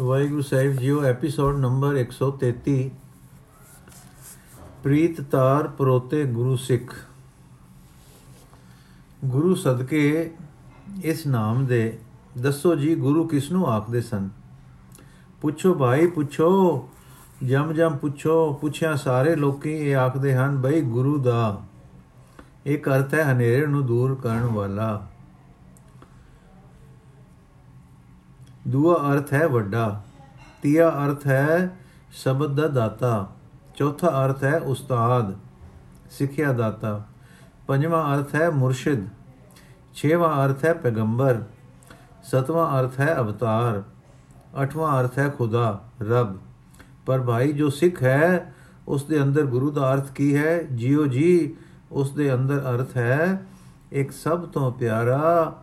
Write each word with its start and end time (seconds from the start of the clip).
ਵਾਹਿਗੁਰੂ 0.00 0.42
ਸਾਹਿਬ 0.42 0.72
ਜੀਓ, 0.72 1.02
episode 1.02 1.56
number 1.56 1.96
133 1.96 2.90
ਪ੍ਰੀਤ 4.82 5.20
ਤਾਰ 5.20 5.68
ਪਰੋਤੇ 5.68 6.24
ਗੁਰੂ 6.24 6.56
ਸਿੱਖ। 6.56 6.94
ਗੁਰੂ 9.24 9.54
ਸਦਕੇ 9.54 10.30
ਇਸ 11.04 11.26
ਨਾਮ 11.26 11.66
ਦੇ, 11.66 11.98
ਦੱਸੋ 12.38 12.74
ਜੀ 12.74 12.94
ਗੁਰੂ 12.94 13.28
ਕਿਸ 13.28 13.52
ਨੂੰ 13.52 13.66
ਆਖਦੇ 13.66 14.00
ਸਨ? 14.00 14.28
ਪੁੱਛੋ 15.40 15.74
ਭਾਈ, 15.74 16.06
ਪੁੱਛੋ, 16.06 16.88
ਜਮ 17.44 17.72
ਜਮ 17.72 17.96
ਪੁੱਛੋ, 17.96 18.52
ਪੁੱਛਿਆ 18.52 18.96
ਸਾਰੇ 18.96 19.36
ਲੋਕੀ 19.36 19.70
ਇਹ 19.70 19.96
ਆਖਦੇ 19.96 20.34
ਹਨ, 20.34 20.56
ਬਈ 20.56 20.80
ਗੁਰੂ 20.80 21.18
ਦਾ 21.18 21.62
ਇੱਕ 22.66 22.88
ਅਰਥ 22.88 23.14
ਹੈ 23.14 23.32
ਹਨੇਰੇ 23.32 23.66
ਨੂੰ 23.66 23.86
ਦੂਰ 23.86 24.14
ਕਰਨ 24.14 24.44
ਵਾਲਾ। 24.44 25.08
ਦੂਆ 28.68 28.94
ਅਰਥ 29.12 29.32
ਹੈ 29.32 29.46
ਵੱਡਾ, 29.46 30.02
ਤੀਆ 30.62 30.88
ਅਰਥ 31.06 31.26
ਹੈ 31.26 31.76
ਸ਼ਬਦ 32.12 32.54
ਦਾ 32.54 32.68
ਦਾਤਾ, 32.68 33.28
ਚੌਥਾ 33.74 34.08
ਅਰਥ 34.24 34.44
ਹੈ 34.44 34.58
ਉਸਤਾਦ, 34.58 35.34
ਸਿੱਖਿਆ 36.10 36.52
ਦਾਤਾ, 36.52 37.02
ਪੰਜਵਾਂ 37.66 38.16
ਅਰਥ 38.16 38.34
ਹੈ 38.34 38.50
ਮੁਰਸ਼ਿਦ, 38.50 39.06
ਛੇਵਾਂ 39.94 40.46
ਅਰਥ 40.46 40.64
ਹੈ 40.64 40.72
ਪੈਗੰਬਰ, 40.74 41.42
ਸਤਵਾਂ 42.22 42.80
ਅਰਥ 42.80 43.00
ਹੈ 43.00 43.18
ਅਵਤਾਰ, 43.18 43.82
ਅਠਵਾਂ 44.62 45.00
ਅਰਥ 45.00 45.18
ਹੈ 45.18 45.28
ਖੁਦਾ, 45.28 45.80
ਰੱਬ, 46.02 46.36
ਪਰ 47.06 47.20
ਭਾਈ 47.20 47.52
ਜੋ 47.52 47.70
ਸਿੱਖ 47.70 48.02
ਹੈ 48.02 48.54
ਉਸ 48.88 49.04
ਦੇ 49.04 49.22
ਅੰਦਰ 49.22 49.46
ਗੁਰੂ 49.46 49.70
ਦਾ 49.70 49.94
ਅਰਥ 49.94 50.10
ਕੀ 50.12 50.36
ਹੈ? 50.36 50.62
ਜੀਓ 50.62 51.06
ਜੀ 51.06 51.56
ਉਸ 51.92 52.10
ਦੇ 52.10 52.34
ਅੰਦਰ 52.34 52.58
ਅਰਥ 52.70 52.96
ਹੈ, 52.96 53.42
ਇੱਕ 53.92 54.12
ਸਭ 54.12 54.46
ਤੋਂ 54.46 54.72
ਪਿਆਰਾ 54.72 55.54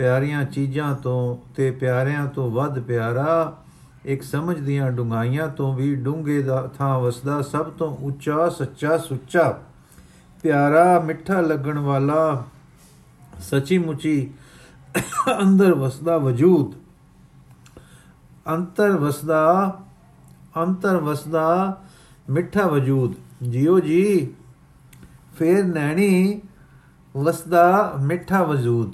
ਪਿਆਰੀਆਂ 0.00 0.44
ਚੀਜ਼ਾਂ 0.44 0.94
ਤੋਂ 0.96 1.52
ਤੇ 1.54 1.70
ਪਿਆਰਿਆਂ 1.70 2.26
ਤੋਂ 2.26 2.50
ਵੱਧ 2.50 2.80
ਪਿਆਰਾ, 2.80 3.56
ਇੱਕ 4.04 4.22
ਸਮਝ 4.22 4.58
ਦੀਆਂ 4.58 4.90
ਡੁੰਗਾਈਆਂ 4.90 5.48
ਤੋਂ 5.48 5.74
ਵੀ 5.74 5.94
ਡੂੰਘੇ 5.94 6.42
ਦਾ 6.42 6.70
ਥਾਂ 6.78 7.00
ਵਸਦਾ 7.00 7.42
ਸਭ 7.42 7.66
ਤੋਂ 7.66 7.96
ਉੱਚਾ, 7.96 8.48
ਸੱਚਾ, 8.48 8.98
ਸੁੱਚਾ। 8.98 9.60
ਪਿਆਰਾ, 10.42 11.00
ਮਿੱਠਾ 11.00 11.40
ਲੱਗਣ 11.40 11.78
ਵਾਲਾ 11.78 12.44
ਸੱਚੀ 13.40 13.78
ਮੁੱਚੀ 13.78 14.30
ਅੰਦਰ 15.42 15.74
ਵਸਦਾ 15.74 16.18
ਵਜੂਦ। 16.18 16.74
ਅੰਤਰ 18.48 18.90
ਵਸਦਾ 18.90 19.78
ਅੰਤਰ 20.56 20.96
ਵਸਦਾ 20.96 21.80
ਮਿੱਠਾ 22.30 22.66
ਵਜੂਦ। 22.66 23.14
ਜਿਉ 23.42 23.78
ਜੀ, 23.80 24.34
ਫੇਰ 25.38 25.64
ਨੈਣੀ 25.64 26.40
ਵਸਦਾ 27.16 27.94
ਮਿੱਠਾ 28.02 28.42
ਵਜੂਦ। 28.42 28.92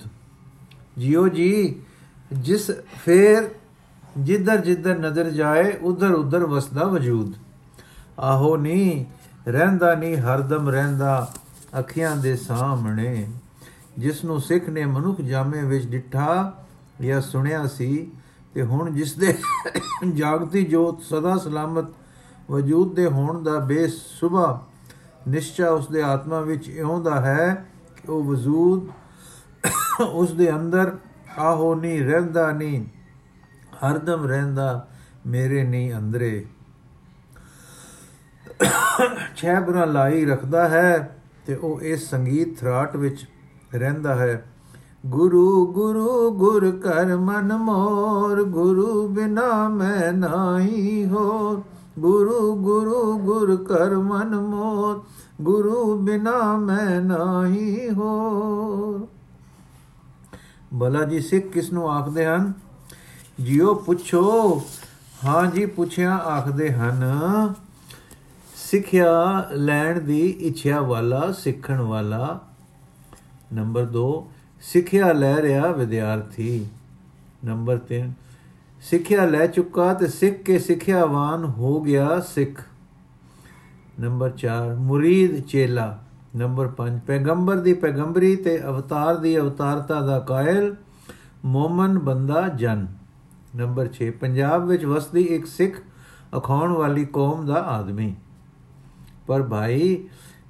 ਜਿਉ 0.97 1.29
ਜੀ, 1.29 1.83
ਜਿਸ 2.33 2.71
ਫੇਰ 3.05 3.49
ਜਿੱਧਰ 4.19 4.57
ਜਿੱਧਰ 4.57 4.99
ਨਜ਼ਰ 4.99 5.31
ਜਾਏ, 5.31 5.73
ਉਧਰ 5.73 6.11
ਉਧਰ 6.11 6.45
ਵਸਦਾ 6.47 6.85
ਵਜੂਦ। 6.85 7.35
ਆਹੋ 8.19 8.57
ਨਹੀਂ 8.57 9.05
ਰਹਿੰਦਾ 9.49 9.95
ਨਹੀਂ 9.95 10.17
ਹਰਦਮ 10.17 10.69
ਰਹਿੰਦਾ 10.69 11.33
ਅੱਖੀਆਂ 11.79 12.17
ਦੇ 12.17 12.37
ਸਾਹਮਣੇ। 12.37 13.27
ਜਿਸ 13.99 14.25
ਨੂੰ 14.25 14.41
ਸਿੱਖ 14.41 14.69
ਨੇ 14.69 14.85
ਮਨੁੱਖ 14.85 15.21
ਜਾਮੇ 15.21 15.63
ਵਿੱਚ 15.63 15.87
ਡਿੱਠਾ 15.87 16.53
ਜਾਂ 17.01 17.21
ਸੁਣਿਆ 17.21 17.67
ਸੀ, 17.67 18.11
ਤੇ 18.55 18.63
ਹੁਣ 18.63 18.91
ਜਿਸ 18.91 19.13
ਦੇ 19.13 19.37
ਜਾਗਤੀ 20.15 20.65
ਜੋਤ 20.65 21.03
ਸਦਾ 21.03 21.37
ਸਲਾਮਤ 21.37 21.85
ਵਜੂਦ 22.51 22.95
ਦੇ 22.95 23.07
ਹੋਣ 23.07 23.43
ਦਾ 23.43 23.59
ਬੇਸੁਭਾ 23.59 24.67
ਨਿਸ਼ਚਾ 25.29 25.71
ਉਸ 25.71 25.89
ਦੇ 25.89 26.03
ਆਤਮਾ 26.03 26.41
ਵਿੱਚ 26.41 26.69
ਇਉਂਦਾ 26.69 27.21
ਹੈ 27.21 27.67
ਕਿ 27.97 28.13
ਉਹ 28.13 28.25
ਵਜੂਦ 28.25 28.89
ਉਸ 30.01 30.33
ਦੇ 30.33 30.51
ਅੰਦਰ, 30.51 30.97
ਆਹੋ 31.39 31.75
ਨਹੀਂ 31.75 32.05
ਰਹਿੰਦਾ 32.05 32.51
ਨਹੀਂ, 32.53 32.85
ਹਰਦਮ 33.85 34.27
ਰਹਿੰਦਾ 34.27 34.89
ਮੇਰੇ 35.27 35.65
ਨਹੀਂ 35.65 35.95
ਅੰਦਰੇ। 35.95 36.47
ਛੇ 39.37 39.61
ਬੁਰਾ 39.61 39.85
ਲਾਈ 39.85 40.25
ਰੱਖਦਾ 40.25 40.69
ਹੈ 40.69 41.19
ਤੇ 41.47 41.55
ਉਹ 41.55 41.81
ਇਸ 41.81 42.11
ਸੰਗੀਤ 42.11 42.59
ਥਰਾਟ 42.61 42.97
ਵਿੱਚ 42.97 43.27
ਰਹਿੰਦਾ 43.75 44.15
ਹੈ। 44.15 44.45
ਗੁਰੂ 45.07 45.67
ਗੁਰੂ, 45.67 46.31
ਗੁਰ 46.31 46.71
ਕਰ 46.71 47.17
ਮਨ 47.17 47.57
ਮੋਰ, 47.57 48.43
ਗੁਰੂ 48.45 49.09
ਬਿਨਾ 49.09 49.69
ਮੈਂ 49.69 50.13
ਨਹੀਂ 50.13 51.07
ਹੋ। 51.07 51.65
ਗੁਰੂ 51.99 52.55
ਗੁਰੂ, 52.57 53.19
ਗੁਰ 53.19 53.57
ਕਰ 53.57 53.97
ਮਨ 53.97 54.41
ਮੋਰ, 54.41 55.05
ਗੁਰੂ 55.43 55.97
ਬਿਨਾ 55.97 56.57
ਮੈਂ 56.57 57.01
ਨਹੀਂ 57.01 57.91
ਹੋ। 57.91 59.09
ਬਲਾ 60.77 61.05
ਜੀ 61.05 61.21
ਸਿੱਖ 61.21 61.47
ਕਿਸ 61.47 61.73
ਨੂੰ 61.73 61.93
ਆਖਦੇ 61.93 62.27
ਹਨ? 62.27 62.53
ਜਿਉ 63.41 63.75
ਪੁੱਛੋ। 63.75 64.63
ਹਾਂ 65.25 65.47
ਜੀ, 65.47 65.67
ਪੁੱਛਿਆ 65.67 66.15
ਆਖਦੇ 66.15 66.73
ਹਨ। 66.73 67.05
ਸਿੱਖਿਆ 68.57 69.49
ਲੈਣ 69.53 70.01
ਦੀ 70.01 70.27
ਇੱਛਾ 70.27 70.81
ਵਾਲਾ, 70.81 71.33
ਸਿੱਖਣ 71.33 71.81
ਵਾਲਾ। 71.81 72.41
ਨੰਬਰ 73.53 73.85
2 73.85 74.31
ਸਿੱਖਿਆ 74.61 75.13
ਲੈ 75.13 75.43
ਰਿਹਾ 75.43 75.71
ਵਿਦਿਆਰਥੀ। 75.73 76.67
ਨੰਬਰ 77.45 77.79
3 77.79 78.13
ਸਿੱਖਿਆ 78.83 79.25
ਲੈ 79.25 79.47
ਚੁੱਕਾ 79.47 79.95
ਤੇ 79.95 80.07
ਸਿੱਖ 80.07 80.37
ਕੇ 80.37 80.59
ਸਿੱਖਿਆਵਾਨ 80.59 81.45
ਹੋ 81.45 81.81
ਗਿਆ 81.81 82.21
ਸਿੱਖ। 82.21 82.63
ਨੰਬਰ 84.01 84.31
4 84.31 84.75
ਮੁਰੀਦ 84.75 85.41
ਚੇਲਾ। 85.41 86.05
ਨੰਬਰ 86.37 86.67
5 86.67 87.01
ਪੈਗੰਬਰ 87.07 87.57
ਦੀ 87.57 87.73
ਪੈਗੰਬਰੀ 87.75 88.37
ਤੇ 88.37 88.69
ਅਵਤਾਰ 88.69 89.17
ਦੀ 89.17 89.39
ਅਵਤਾਰਤਾ 89.39 90.01
ਦਾ 90.01 90.19
ਕਾਇਲ, 90.19 90.75
ਮੋਮਨ 91.45 91.99
ਬੰਦਾ 91.99 92.49
ਜਨ। 92.49 92.87
ਨੰਬਰ 93.57 93.89
6 93.93 94.11
ਪੰਜਾਬ 94.11 94.67
ਵਿੱਚ 94.67 94.85
ਵਸਦੀ 94.85 95.23
ਇੱਕ 95.23 95.47
ਸਿੱਖ 95.47 95.77
ਅਖਾਉਣ 96.37 96.73
ਵਾਲੀ 96.73 97.05
ਕੌਮ 97.05 97.47
ਦਾ 97.47 97.55
ਆਦਮੀ। 97.55 98.15
ਪਰ 99.27 99.43
ਭਾਈ 99.43 100.05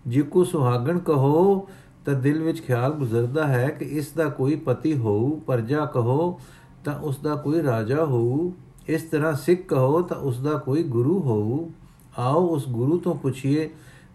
ਜਿਕੂ 0.06 0.44
ਸੁਹਾਗਣ 0.44 0.98
ਕਹੋ, 0.98 1.68
ਤਾਂ 2.04 2.14
ਦਿਲ 2.14 2.42
ਵਿੱਚ 2.42 2.62
ਖਿਆਲ 2.62 2.92
ਗੁਜ਼ਰਦਾ 2.92 3.46
ਹੈ 3.46 3.68
ਕਿ 3.68 3.84
ਇਸ 3.84 4.12
ਦਾ 4.12 4.28
ਕੋਈ 4.28 4.56
ਪਤੀ 4.56 4.96
ਹੋਊ, 4.96 5.36
ਪਰਜਾ 5.36 5.84
ਕਹੋ, 5.84 6.40
ਤਾਂ 6.84 6.98
ਉਸ 6.98 7.18
ਦਾ 7.18 7.34
ਕੋਈ 7.34 7.62
ਰਾਜਾ 7.62 8.04
ਹੋਊ। 8.04 8.52
ਇਸ 8.88 9.02
ਤਰ੍ਹਾਂ 9.02 9.32
ਸਿੱਖ 9.32 9.60
ਕਹੋ, 9.60 10.02
ਤਾਂ 10.02 10.16
ਉਸ 10.16 10.40
ਦਾ 10.40 10.52
ਕੋਈ 10.52 10.82
ਗੁਰੂ 10.82 11.20
ਹੋਊ। 11.20 11.70
ਆਓ 12.18 12.46
ਉਸ 12.46 12.68
ਗੁਰੂ 12.68 12.98
ਤੋਂ 12.98 13.14
ਪੁੱਛੀਏ 13.14 13.70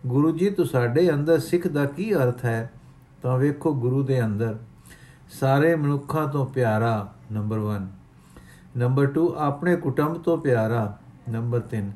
ਗੁਰੂ 0.08 0.32
ਜੀ, 0.32 0.50
ਤੁਹਾਡੇ 0.50 1.14
ਅੰਦਰ 1.14 1.40
ਸਿੱਖ 1.40 1.68
ਦਾ 1.68 1.86
ਕੀ 1.86 2.16
ਅਰਥ 2.16 2.46
ਹੈ? 2.46 2.72
ਤਾਂ 3.22 3.38
ਵੇਖੋ 3.38 3.74
ਗੁਰੂ 3.74 4.04
ਦੇ 4.04 4.26
ਅੰਦਰ। 4.26 4.58
ਸਾਰੇ 5.40 5.76
ਮਨੁੱਖਾਂ 5.76 6.28
ਤੋਂ 6.28 6.46
ਪਿਆਰਾ 6.46 7.14
ਨੰਬਰ 7.32 7.58
1 7.58 7.88
ਨੰਬਰ 8.78 9.12
2 9.12 9.36
ਆਪਣੇ 9.38 9.76
ਕੁਟੰਬ 9.76 10.18
ਤੋਂ 10.18 10.38
ਪਿਆਰਾ 10.38 10.98
ਨੰਬਰ 11.30 11.60
3 11.60 11.92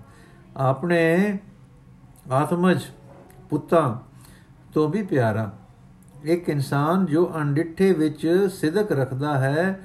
ਆਪਣੇ 0.57 1.39
ਆਤਮਜ 2.31 2.81
ਪੁੱਤਾਂ 3.49 3.95
ਤੋਂ 4.73 4.89
ਵੀ 4.89 5.03
ਪਿਆਰਾ। 5.03 5.51
ਇੱਕ 6.23 6.49
ਇਨਸਾਨ 6.49 7.05
ਜੋ 7.05 7.31
ਅਣਡਿੱਠੇ 7.35 7.94
ਵਿੱਚ 7.94 8.49
ਸਿਦਕ 8.53 8.91
ਰੱਖਦਾ 8.91 9.38
ਹੈ, 9.38 9.79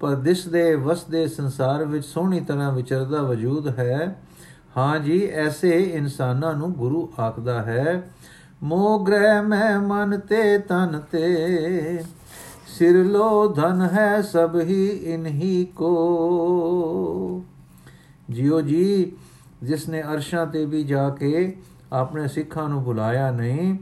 ਪਰ 0.00 0.14
ਦਿਸਦੇ, 0.14 0.74
ਵਸਦੇ 0.74 1.28
ਸੰਸਾਰ 1.28 1.84
ਵਿੱਚ 1.84 2.06
ਸੋਹਣੀ 2.06 2.40
ਤਰ੍ਹਾਂ 2.40 2.72
ਵਿਚਰਦਾ 2.72 3.22
ਵਜੂਦ 3.22 3.78
ਹੈ 3.78 4.22
ਹਾਂ 4.76 4.98
ਜੀ, 4.98 5.26
ਐਸੇ 5.26 5.82
ਇਨਸਾਨਾਂ 5.82 6.54
ਨੂੰ 6.54 6.72
ਗੁਰੂ 6.72 7.12
ਆਖਦਾ 7.20 7.62
ਹੈ, 7.62 8.10
ਮੋਹ 8.62 9.06
ਗ੍ਰਹਿ 9.06 9.42
ਮੈਂ 9.42 9.80
ਮਨ 9.80 10.20
ਤੇ 10.20 10.58
ਤਨ 10.58 11.00
ਤੇ, 11.12 12.04
ਸਿਰ 12.66 13.04
ਲੋ 13.04 13.48
ਧਨ 13.48 13.88
ਹੈ 13.92 14.22
ਸਭ 14.22 14.60
ਹੀ 14.60 14.86
ਇਨਹੀ 14.86 15.64
ਕੋ। 15.64 17.44
ਜਿਉ 18.30 18.60
ਜੀ, 18.60 19.12
ਜਿਸ 19.62 19.88
ਨੇ 19.88 20.02
ਅਰਸ਼ਾਂ 20.02 20.46
ਤੇ 20.46 20.64
ਵੀ 20.64 20.84
ਜਾ 20.84 21.10
ਕੇ 21.10 21.56
ਆਪਣੇ 21.92 22.28
ਸਿੱਖਾਂ 22.28 22.68
ਨੂੰ 22.68 22.82
ਬੁਲਾਇਆ 22.82 23.30
ਨਹੀਂ, 23.30 23.78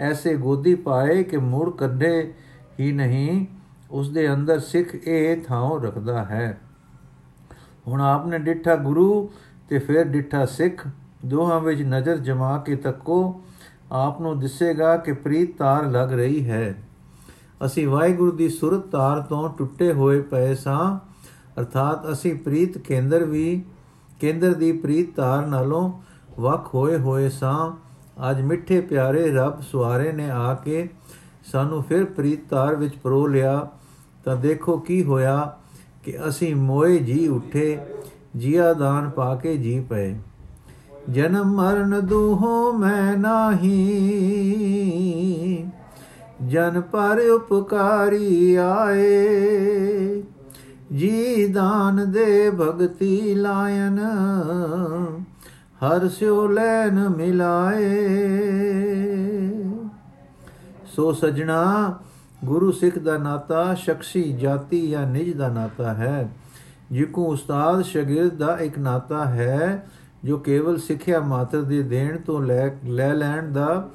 ਐਸੇ 0.00 0.36
ਗੋਦੀ 0.36 0.74
ਪਾਏ 0.74 1.22
ਕਿ 1.22 1.36
ਮੁੜ 1.36 1.70
ਕੱਢੇ 1.70 2.34
ਹੀ 2.80 2.92
ਨਹੀਂ, 2.92 3.46
ਉਸ 3.90 4.10
ਦੇ 4.10 4.32
ਅੰਦਰ 4.34 4.60
ਸਿੱਖ 4.60 4.94
ਇਹ 4.94 5.42
ਥਾਂ 5.42 5.80
ਰੱਖਦਾ 5.80 6.24
ਹੈ। 6.24 6.60
ਹੁਣ 7.88 8.00
ਆਪਨੇ 8.00 8.38
ਡਿੱਠਾ 8.38 8.76
ਗੁਰੂ 8.76 9.30
ਤੇ 9.68 9.78
ਫਿਰ 9.78 10.04
ਡਿੱਠਾ 10.04 10.46
ਸਿੱਖ 10.46 10.88
ਦੋਹਾਂ 11.26 11.60
ਵਿੱਚ 11.60 11.82
ਨਜ਼ਰ 11.82 12.16
ਜਮਾ 12.16 12.58
ਕੇ 12.58 12.76
ਤੱਕੋ, 12.76 13.40
ਆਪ 13.92 14.20
ਨੂੰ 14.20 14.38
ਦਿਸੇਗਾ 14.38 14.96
ਕਿ 14.96 15.12
ਪ੍ਰੀਤ 15.12 15.58
ਤਾਰ 15.58 15.86
ਲੱਗ 15.86 16.12
ਰਹੀ 16.12 16.50
ਹੈ। 16.50 16.82
ਅਸੀਂ 17.66 17.88
ਵਾਹਿਗੁਰੂ 17.88 18.30
ਦੀ 18.32 18.48
ਸੁਰਤ 18.48 18.86
ਤਾਰ 18.86 19.20
ਤੋਂ 19.20 19.48
ਟੁੱਟੇ 19.58 19.92
ਹੋਏ 19.92 20.20
ਪਏ 20.20 20.54
ਸਾਂ। 20.54 20.98
ਅਰਥਾਤ 21.60 22.12
ਅਸੀਂ 22.12 22.34
ਪ੍ਰੀਤ 22.34 22.78
ਕੇਂਦਰ 22.78 23.24
ਵੀ, 23.24 23.64
ਕੇਂਦਰ 24.20 24.54
ਦੀ 24.54 24.72
ਪ੍ਰੀਤ 24.72 25.16
ਤਾਰ 25.16 25.46
ਨਾਲੋਂ 25.46 25.92
ਵੱਖ 26.40 26.74
ਹੋਏ 26.74 26.98
ਹੋਏ 26.98 27.28
ਸਾਂ। 27.28 27.72
ਅੱਜ 28.30 28.40
ਮਿੱਠੇ 28.40 28.80
ਪਿਆਰੇ 28.80 29.30
ਰੱਬ 29.30 29.60
ਸੁਆਰੇ 29.60 30.12
ਨੇ 30.12 30.30
ਆ 30.30 30.54
ਕੇ 30.54 30.88
ਸਾਨੂੰ 31.52 31.82
ਫਿਰ 31.82 32.04
ਪ੍ਰੀਤ 32.04 32.48
ਤਾਰ 32.48 32.74
ਵਿੱਚ 32.74 32.96
ਪਰੋ 32.96 33.26
ਲਿਆ। 33.26 33.68
ਤਾਂ 34.24 34.36
ਦੇਖੋ 34.36 34.78
ਕੀ 34.78 35.04
ਹੋਇਆ 35.04 35.58
ਕਿ 36.04 36.28
ਅਸੀਂ 36.28 36.56
ਮੋਏ 36.56 36.98
ਜੀ 36.98 37.28
ਉੱਠੇ। 37.28 37.80
ਜੀਆ 38.38 38.72
ਦਾਨ 38.72 39.10
ਪਾ 39.10 39.34
ਕੇ 39.34 39.56
ਜੀ 39.56 39.80
ਪਏ। 39.80 40.18
ਜਨਮ 41.10 41.44
ਮਰਨ 41.44 42.00
ਦੂਹੋ 42.06 42.72
ਮੈਂ 42.72 43.16
ਨਾਹੀ। 43.16 43.76
ਜਨ 46.46 46.80
ਪਰ 46.80 47.20
ਉਪਕਾਰੀ 47.34 48.54
ਆਏ। 48.54 50.22
ਜੀ 50.96 51.46
ਦਾਨ 51.46 52.12
ਦੇ 52.12 52.50
ਭਗਤੀ 52.50 53.34
ਲਾਇਨ, 53.34 53.98
ਹਰ 55.86 56.08
ਸਿਓ 56.08 56.46
ਲੈਨ 56.46 57.08
ਮਿਲਾਏ। 57.08 58.08
ਸੋ 60.96 61.12
ਸਜਣਾ, 61.12 61.94
ਗੁਰੂ 62.44 62.72
ਸਿੱਖ 62.72 62.98
ਦਾ 62.98 63.18
ਨਾਤਾ, 63.18 63.74
ਸ਼ਖਸੀ 63.74 64.32
ਜਾਤੀ 64.32 64.90
ਜਾਂ 64.90 65.06
ਨਿਜ 65.06 65.36
ਦਾ 65.36 65.48
ਨਾਤਾ 65.48 65.94
ਹੈ। 65.94 66.30
ਜਿਕੂ 66.92 67.26
ਉਸਤਾਦ 67.26 67.82
ਸ਼ਾਗਿਰਦ 67.82 68.34
ਦਾ 68.34 68.58
ਇੱਕ 68.58 68.78
ਨਾਤਾ 68.78 69.24
ਹੈ, 69.24 69.86
ਜੋ 70.24 70.38
ਕੇਵਲ 70.38 70.78
ਸਿੱਖਿਆ 70.78 71.20
ਮਾਤਰ 71.20 71.62
ਦੇ 71.62 71.82
ਦੇਣ 71.82 72.18
ਤੋਂ 72.18 72.42
ਲੈ 72.42 72.70
ਲੈ 72.84 73.14
ਲੈਣ 73.14 73.52
ਦਾ 73.52 73.88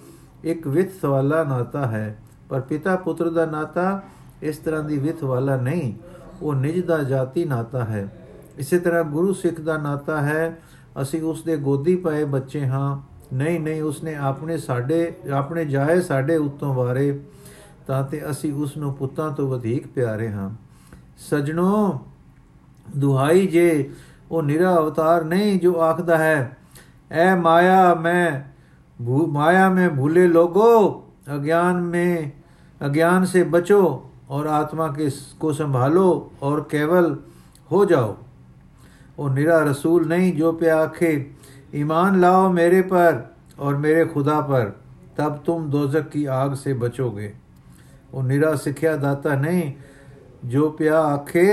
ਇੱਕ 0.44 0.68
ਵਿਥ 0.68 1.06
ਵਾਲਾ 1.06 1.44
ਨਾਤਾ 1.44 1.86
ਹੈ। 1.88 2.18
ਪਰ 2.50 2.62
ਪਿਤਾ 2.62 2.96
ਪੁੱਤਰ 2.96 3.30
ਦਾ 3.30 3.46
ਨਾਤਾ 3.46 4.02
ਇਸ 4.42 4.58
ਤਰ੍ਹਾਂ 4.58 4.84
ਦੀ 4.84 4.98
ਵਿਥ 4.98 5.24
ਵਾਲਾ 5.24 5.56
ਨਹੀਂ, 5.56 5.94
ਉਹ 6.42 6.54
ਨਿਜ 6.54 6.86
ਦਾ 6.86 7.04
ਜਾਤੀ 7.04 7.46
ਨਾਤਾ 7.46 7.84
ਹੈ। 7.84 8.18
ਇਸੇ 8.58 8.80
ਤਰ੍ਹਾਂ 8.80 9.04
ਗੁਰੂ 9.04 9.34
ਸਿੱਖ 9.34 9.62
ਦਾ 9.62 9.78
ਨਾਤਾ 9.78 10.22
ਹੈ, 10.22 10.60
ਅਸੀਂ 11.02 11.22
ਉਸ 11.22 11.44
ਦੇ 11.44 11.58
ਗੋਦੀ 11.58 11.96
ਪਏ 11.96 12.24
ਬੱਚੇ 12.24 12.68
ਹਾਂ। 12.68 13.02
ਨਹੀਂ 13.36 13.60
ਨਹੀਂ, 13.60 13.82
ਉਸਨੇ 13.82 14.16
ਆਪਣੇ 14.16 14.58
ਸਾਡੇ, 14.58 15.14
ਆਪਣੇ 15.34 15.66
ਜਾਏ 15.66 16.02
ਸਾਡੇ 16.02 16.38
ਉੱਤੋਂ 16.38 16.74
ਵਾਰੇ, 16.74 17.20
ਤਾਂ 17.88 18.04
ਤੇ 18.04 18.30
ਅਸੀਂ 18.30 18.54
ਉਸ 18.54 18.78
ਨੂੰ 18.78 18.94
ਪੁੱਤਾਂ 18.94 19.32
ਤੋਂ 19.32 19.48
ਵਧੇਕ 19.48 19.88
ਪਿਆਰੇ 19.88 20.32
ਹਾਂ। 20.32 20.50
ਸਜਣੋ 21.18 22.02
ਦੁਹਾਈ 22.97 23.47
ਜੇ 23.47 23.91
ਉਹ 24.31 24.43
ਨਿਰਾ 24.43 24.77
ਅਵਤਾਰ 24.77 25.25
ਨਹੀਂ 25.25 25.59
ਜੋ 25.61 25.81
ਆਖਦਾ 25.81 26.19
ਹੈ 26.19 26.57
ਐ 27.11 27.35
ਮਾਇਆ 27.37 27.95
ਮੈਂ 27.95 28.43
ਭੂ 28.99 29.27
ਮਾਇਆ 29.27 29.69
में 29.71 29.97
भूले 29.97 30.23
लोगो 30.29 30.69
अज्ञान 31.29 31.81
में 31.85 32.33
अज्ञान 32.81 33.25
से 33.25 33.43
बचो 33.45 33.81
और 34.31 34.47
आत्मा 34.49 34.87
के 34.89 35.09
को 35.41 35.53
संभालो 35.53 36.05
और 36.43 36.61
केवल 36.71 37.17
हो 37.71 37.85
जाओ 37.85 38.17
वो 39.19 39.29
निरा 39.29 39.59
रसूल 39.63 40.09
नहीं 40.09 40.33
जो 40.33 40.53
पे 40.53 40.69
आखे 40.71 41.13
ईमान 41.75 42.21
लाओ 42.21 42.49
मेरे 42.53 42.81
पर 42.85 43.21
और 43.59 43.77
मेरे 43.77 44.05
खुदा 44.07 44.41
पर 44.41 44.65
तब 45.19 45.43
तुम 45.47 45.71
दोजक 45.71 46.09
की 46.11 46.25
आग 46.33 46.55
से 46.55 46.75
बचोगे 46.77 47.33
वो 48.13 48.23
निरा 48.23 48.55
सिखिया 48.59 48.97
दाता 48.97 49.35
नहीं 49.37 49.73
जो 50.47 50.69
प्या 50.71 51.01
आखे 51.07 51.49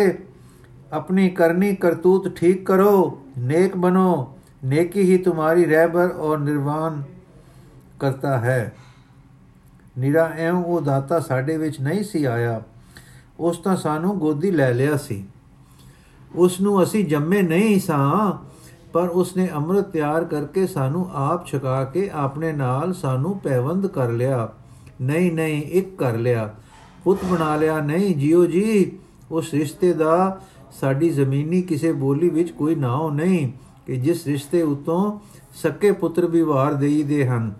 अपनी 0.91 1.27
करनी 1.31 1.73
करतूत 1.75 2.27
ठीक 2.37 2.65
करो 2.67 2.93
नेक 3.45 3.75
बनो 3.77 4.09
नेकी 4.65 5.01
ही 5.01 5.17
तुम्हारी 5.19 5.63
रहबर 5.65 6.09
और 6.19 6.39
निर्वाण 6.39 7.01
ਕਰਤਾ 7.99 8.37
ਹੈ 8.37 8.73
ਨਿਰਾ 9.97 10.29
ਐਉਂ 10.37 10.63
ਉਹ 10.63 10.81
ਦਾਤਾ 10.81 11.19
ਸਾਡੇ 11.19 11.57
ਵਿੱਚ 11.57 11.79
ਨਹੀਂ 11.81 12.03
ਸੀ 12.03 12.23
ਆਇਆ 12.25 12.61
ਉਸ 13.39 13.57
ਤਾਂ 13.57 13.75
ਸਾਨੂੰ 13.77 14.17
ਗੋਦੀ 14.19 14.51
ਲੈ 14.51 14.71
ਲਿਆ 14.73 14.97
ਸੀ 14.97 15.23
ਉਸ 16.35 16.59
ਨੂੰ 16.61 16.81
ਅਸੀਂ 16.83 17.03
ਜੰਮੇ 17.05 17.41
ਨਹੀਂ 17.41 17.79
ਸਾਂ 17.79 18.31
ਪਰ 18.93 19.09
ਉਸਨੇ 19.09 19.47
ਅੰਮ੍ਰਿਤ 19.55 19.85
ਤਿਆਰ 19.85 20.23
ਕਰਕੇ 20.23 20.65
ਸਾਨੂੰ 20.67 21.07
ਆਪ 21.13 21.45
ਛਕਾ 21.45 21.83
ਕੇ 21.83 22.09
ਆਪਣੇ 22.13 22.51
ਨਾਲ 22.51 22.93
ਸਾਨੂੰ 22.93 23.37
ਪੈਵੰਦ 23.39 23.87
ਕਰ 23.87 24.11
ਲਿਆ 24.11 24.47
ਨਹੀਂ 25.01 25.31
ਨਹੀਂ 25.31 25.61
ਇੱਕ 25.71 25.95
ਕਰ 25.97 26.17
ਲਿਆ 26.17 26.53
ਪੁੱਤ 27.03 27.25
ਬਣਾ 27.25 27.55
ਲਿਆ 27.55 27.79
ਨਹੀਂ 27.79 28.15
ਜਿਉ 28.15 28.45
ਜੀ 28.45 28.91
ਉਸ 29.31 29.53
ਰਿਸ਼ਤੇ 29.53 29.93
ਦਾ 29.93 30.41
ਸਾਡੀ 30.72 31.08
ਜ਼ਮੀਨੀ 31.10 31.62
ਕਿਸੇ 31.62 31.92
ਬੋਲੀ 31.92 32.28
ਵਿੱਚ 32.28 32.50
ਕੋਈ 32.50 32.74
ਨਾਉ 32.74 33.10
ਨਹੀਂ 33.10 33.52
ਕਿ 33.86 33.96
ਜਿਸ 33.96 34.26
ਰਿਸ਼ਤੇ 34.26 34.62
ਉਤੋਂ 34.62 35.18
ਸੱਕੇ 35.54 35.92
ਪੁੱਤਰ 35.92 36.26
ਵੀ 36.26 36.42
ਵਾਰ 36.42 36.74
ਦੇਈਦੇ 36.74 37.26
ਹਨ। 37.26 37.54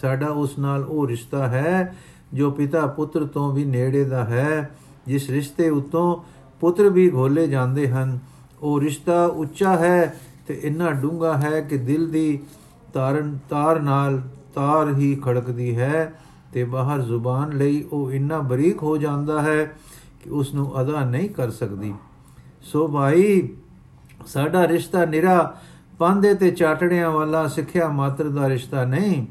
ਸਾਡਾ 0.00 0.26
ਉਸ 0.26 0.58
ਨਾਲ 0.58 0.84
ਉਹ 0.84 1.08
ਰਿਸ਼ਤਾ 1.08 1.48
ਹੈ 1.48 1.96
ਜੋ 2.34 2.50
ਪਿਤਾ 2.50 2.86
ਪੁੱਤਰ 2.86 3.26
ਤੋਂ 3.26 3.52
ਵੀ 3.52 3.64
ਨੇੜੇ 3.64 4.04
ਦਾ 4.04 4.24
ਹੈ। 4.24 4.70
ਜਿਸ 5.06 5.30
ਰਿਸ਼ਤੇ 5.30 5.68
ਉਤੋਂ 5.70 6.16
ਪੁੱਤਰ 6.60 6.88
ਵੀ 6.88 7.10
ਘੋਲੇ 7.10 7.46
ਜਾਂਦੇ 7.46 7.88
ਹਨ, 7.88 8.18
ਉਹ 8.62 8.80
ਰਿਸ਼ਤਾ 8.80 9.24
ਉੱਚਾ 9.26 9.76
ਹੈ 9.78 10.20
ਤੇ 10.46 10.60
ਇੰਨਾ 10.62 10.90
ਡੂੰਗਾ 10.90 11.36
ਹੈ 11.38 11.60
ਕਿ 11.60 11.76
ਦਿਲ 11.76 12.10
ਦੀ 12.10 12.38
ਤਾਰਨ, 12.92 13.38
ਤਾਰ 13.50 13.80
ਨਾਲ 13.80 14.20
ਤਾਰ 14.54 14.92
ਹੀ 14.94 15.14
ਖੜਕਦੀ 15.24 15.76
ਹੈ 15.76 16.12
ਤੇ 16.52 16.64
ਬਾਹਰ 16.64 17.00
ਜ਼ੁਬਾਨ 17.00 17.56
ਲਈ 17.56 17.84
ਉਹ 17.92 18.12
ਇੰਨਾ 18.12 18.38
ਬਰੀਕ 18.38 18.82
ਹੋ 18.82 18.96
ਜਾਂਦਾ 18.96 19.42
ਹੈ 19.42 19.64
ਕਿ 20.24 20.30
ਉਸ 20.30 20.54
ਨੂੰ 20.54 20.80
ਅਦਾ 20.80 21.04
ਨਹੀਂ 21.04 21.28
ਕਰ 21.28 21.50
ਸਕਦੀ। 21.50 21.94
ਸੋ 22.62 22.88
ਭਾਈ, 22.88 23.48
ਸਾਡਾ 24.26 24.68
ਰਿਸ਼ਤਾ 24.68 25.04
ਨਿਰਾ 25.04 25.58
ਪਾਂਦੇ 25.98 26.34
ਤੇ 26.34 26.50
ਚਾਟੜਿਆਂ 26.50 27.10
ਵਾਲਾ 27.10 27.48
ਸਿੱਖਿਆ 27.48 27.88
ਮਾਤਰ 27.88 28.28
ਦਾ 28.28 28.48
ਰਿਸ਼ਤਾ 28.48 28.84
ਨਹੀਂ। 28.84 29.26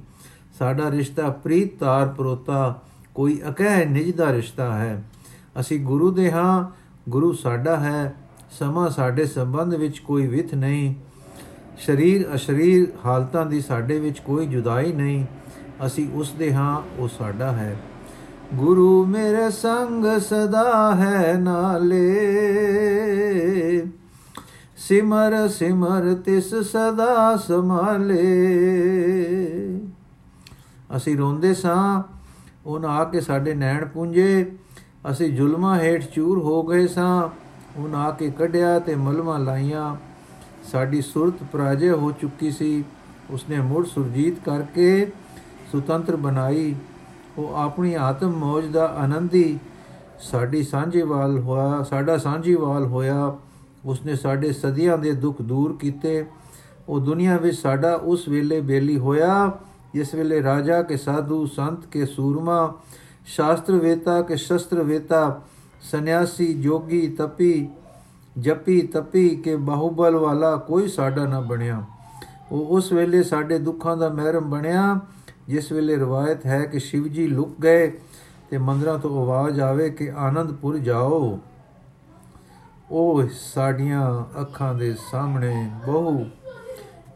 ਸਾਡਾ 0.59 0.91
ਰਿਸ਼ਤਾ 0.91 1.29
ਪ੍ਰੀਤ 1.29 1.79
ਤਾਰ 1.79 2.07
ਪਰੋਤਾ, 2.07 2.81
ਕੋਈ 3.15 3.41
ਅਕਹਿ 3.49 3.85
ਨਿਜ 3.85 4.15
ਦਾ 4.15 4.33
ਰਿਸ਼ਤਾ 4.33 4.73
ਹੈ। 4.73 5.03
ਅਸੀਂ 5.59 5.79
ਗੁਰੂ 5.79 6.11
ਦੇ 6.11 6.31
ਹਾਂ, 6.31 6.65
ਗੁਰੂ 7.09 7.33
ਸਾਡਾ 7.33 7.79
ਹੈ, 7.79 8.15
ਸਮਾਂ 8.51 8.89
ਸਾਡੇ 8.89 9.25
ਸੰਬੰਧ 9.25 9.73
ਵਿੱਚ 9.73 9.99
ਕੋਈ 9.99 10.27
ਵਿਥ 10.27 10.53
ਨਹੀਂ। 10.53 10.95
ਸਰੀਰ 11.77 12.35
ਅਸ਼ਰੀਰ 12.35 12.87
ਹਾਲਤਾਂ 13.05 13.45
ਦੀ 13.45 13.61
ਸਾਡੇ 13.61 13.99
ਵਿੱਚ 13.99 14.19
ਕੋਈ 14.19 14.47
ਜੁਦਾਈ 14.47 14.93
ਨਹੀਂ। 14.93 15.25
ਅਸੀਂ 15.85 16.09
ਉਸ 16.13 16.31
ਦੇ 16.31 16.53
ਹਾਂ, 16.53 16.81
ਉਹ 16.97 17.07
ਸਾਡਾ 17.07 17.51
ਹੈ। 17.51 17.77
ਗੁਰੂ 18.53 19.05
ਮੇਰੇ 19.05 19.49
ਸੰਗ 19.49 20.05
ਸਦਾ 20.19 20.95
ਹੈ 20.95 21.35
ਨਾਲੇ। 21.39 22.15
ਸਿਮਰ 24.77 25.47
ਸਿਮਰ, 25.47 26.13
ਤਿਸ 26.25 26.55
ਸਦਾ 26.55 27.37
ਸਮਾਲੇ 27.37 28.23
ਅਸੀਂ 30.95 31.17
ਰੋਂਦੇ 31.17 31.53
ਸਾਂ 31.53 32.03
ਉਹਨਾਂ 32.65 32.89
ਆ 32.89 33.03
ਕੇ 33.03 33.21
ਸਾਡੇ 33.21 33.53
ਨੈਣ 33.53 33.87
ਪੁੰਜੇ 33.87 34.51
ਅਸੀਂ 35.11 35.33
ਜ਼ੁਲਮਾਂ 35.35 35.79
ਹੇਠ 35.79 36.05
ਚੂਰ 36.05 36.39
ਹੋ 36.39 36.63
ਗਏ 36.63 36.87
ਸਾਂ 36.87 37.29
ਉਹਨਾਂ 37.79 37.99
ਆ 37.99 38.11
ਕੇ 38.11 38.31
ਕੱਢਿਆ 38.31 38.79
ਤੇ 38.79 38.95
ਮਲਮਾਂ 38.95 39.39
ਲਾਈਆਂ। 39.39 39.95
ਸਾਡੀ 40.71 41.01
ਸੁਰਤ 41.01 41.43
ਪਰਾਜੇ 41.51 41.91
ਹੋ 41.91 42.11
ਚੁੱਕੀ 42.11 42.51
ਸੀ। 42.51 42.83
ਉਸਨੇ 43.29 43.59
ਮੁੜ 43.59 43.85
ਸੁਰਜੀਤ 43.85 44.35
ਕਰਕੇ 44.45 45.11
ਸੁਤੰਤਰ 45.71 46.15
ਬਣਾਈ। 46.15 46.75
ਉਹ 47.39 47.53
ਆਪਣੀ 47.55 47.93
ਆਤਮ 47.93 48.29
ਮੌਜ 48.29 48.65
ਦਾ 48.65 48.85
ਆਨੰਦੀ 48.85 49.59
ਸਾਡੀ 50.19 50.63
ਸਾਂਝੀਵਾਲ 50.63 51.39
ਹੋਇਆ, 51.39 51.83
ਸਾਡਾ 51.83 52.17
ਸਾਂਝੀਵਾਲ 52.17 52.85
ਹੋਇਆ। 52.85 53.37
ਉਸਨੇ 53.85 54.15
ਸਾਡੇ 54.15 54.51
ਸਦੀਆਂ 54.51 54.97
ਦੇ 54.97 55.11
ਦੁੱਖ 55.11 55.41
ਦੂਰ 55.41 55.77
ਕੀਤੇ। 55.77 56.25
ਉਹ 56.89 56.99
ਦੁਨੀਆ 56.99 57.37
ਵਿੱਚ 57.37 57.57
ਸਾਡਾ 57.57 57.93
ਉਸ 57.95 58.27
ਵੇਲੇ 58.27 58.61
ਬੇਲੀ 58.61 58.97
ਹੋਇਆ, 58.97 59.51
ਜਿਸ 59.93 60.13
ਵੇਲੇ 60.15 60.43
ਰਾਜਾ 60.43 60.81
ਕੇ 60.81 60.97
ਸਾਧੂ, 60.97 61.45
ਸੰਤ 61.45 61.85
ਕੇ 61.85 62.05
ਸੂਰਮਾ, 62.05 62.73
ਸ਼ਾਸਤਰ 63.25 63.73
ਵੇਤਾ 63.73 64.21
ਕੇ 64.21 64.35
ਸ਼ਸਤਰ 64.35 64.83
ਵੇਤਾ, 64.83 65.41
ਸੰਨਿਆਸੀ, 65.81 66.53
ਜੋਗੀ, 66.53 67.07
ਤਪੀ, 67.07 67.69
ਜਪੀ, 68.39 68.81
ਤਪੀ 68.81 69.29
ਕੇ 69.29 69.55
ਬਾਹੂਬਲ 69.55 70.15
ਵਾਲਾ 70.15 70.55
ਕੋਈ 70.55 70.87
ਸਾਡਾ 70.87 71.25
ਨਾ 71.25 71.39
ਬਣਿਆ। 71.39 71.83
ਉਹ 72.51 72.65
ਉਸ 72.65 72.91
ਵੇਲੇ 72.91 73.23
ਸਾਡੇ 73.23 73.59
ਦੁੱਖਾਂ 73.59 73.97
ਦਾ 73.97 74.09
ਮਹਿਰਮ 74.09 74.49
ਬਣਿਆ। 74.49 74.99
ਜਿਸ 75.49 75.71
ਵੇਲੇ 75.71 75.95
ਰਵਾਇਤ 75.95 76.45
ਹੈ 76.45 76.65
ਕਿ 76.65 76.79
ਸ਼ਿਵ 76.79 77.07
ਜੀ 77.07 77.27
ਲੁਕ 77.27 77.61
ਗਏ 77.63 77.99
ਤੇ 78.49 78.57
ਮੰਦਰਾਂ 78.57 78.99
ਤੋਂ 78.99 79.21
ਆਵਾਜ਼ 79.21 79.59
ਆਵੇ 79.59 79.89
ਕਿ 79.89 80.11
ਆਨੰਦਪੁਰ 80.11 80.77
ਜਾਓ, 80.77 81.39
ਉਹ 82.91 83.23
ਸਾਡੀਆਂ 83.55 84.23
ਅੱਖਾਂ 84.41 84.73
ਦੇ 84.73 84.95
ਸਾਹਮਣੇ 85.11 85.71
ਬਹੁ। 85.85 86.25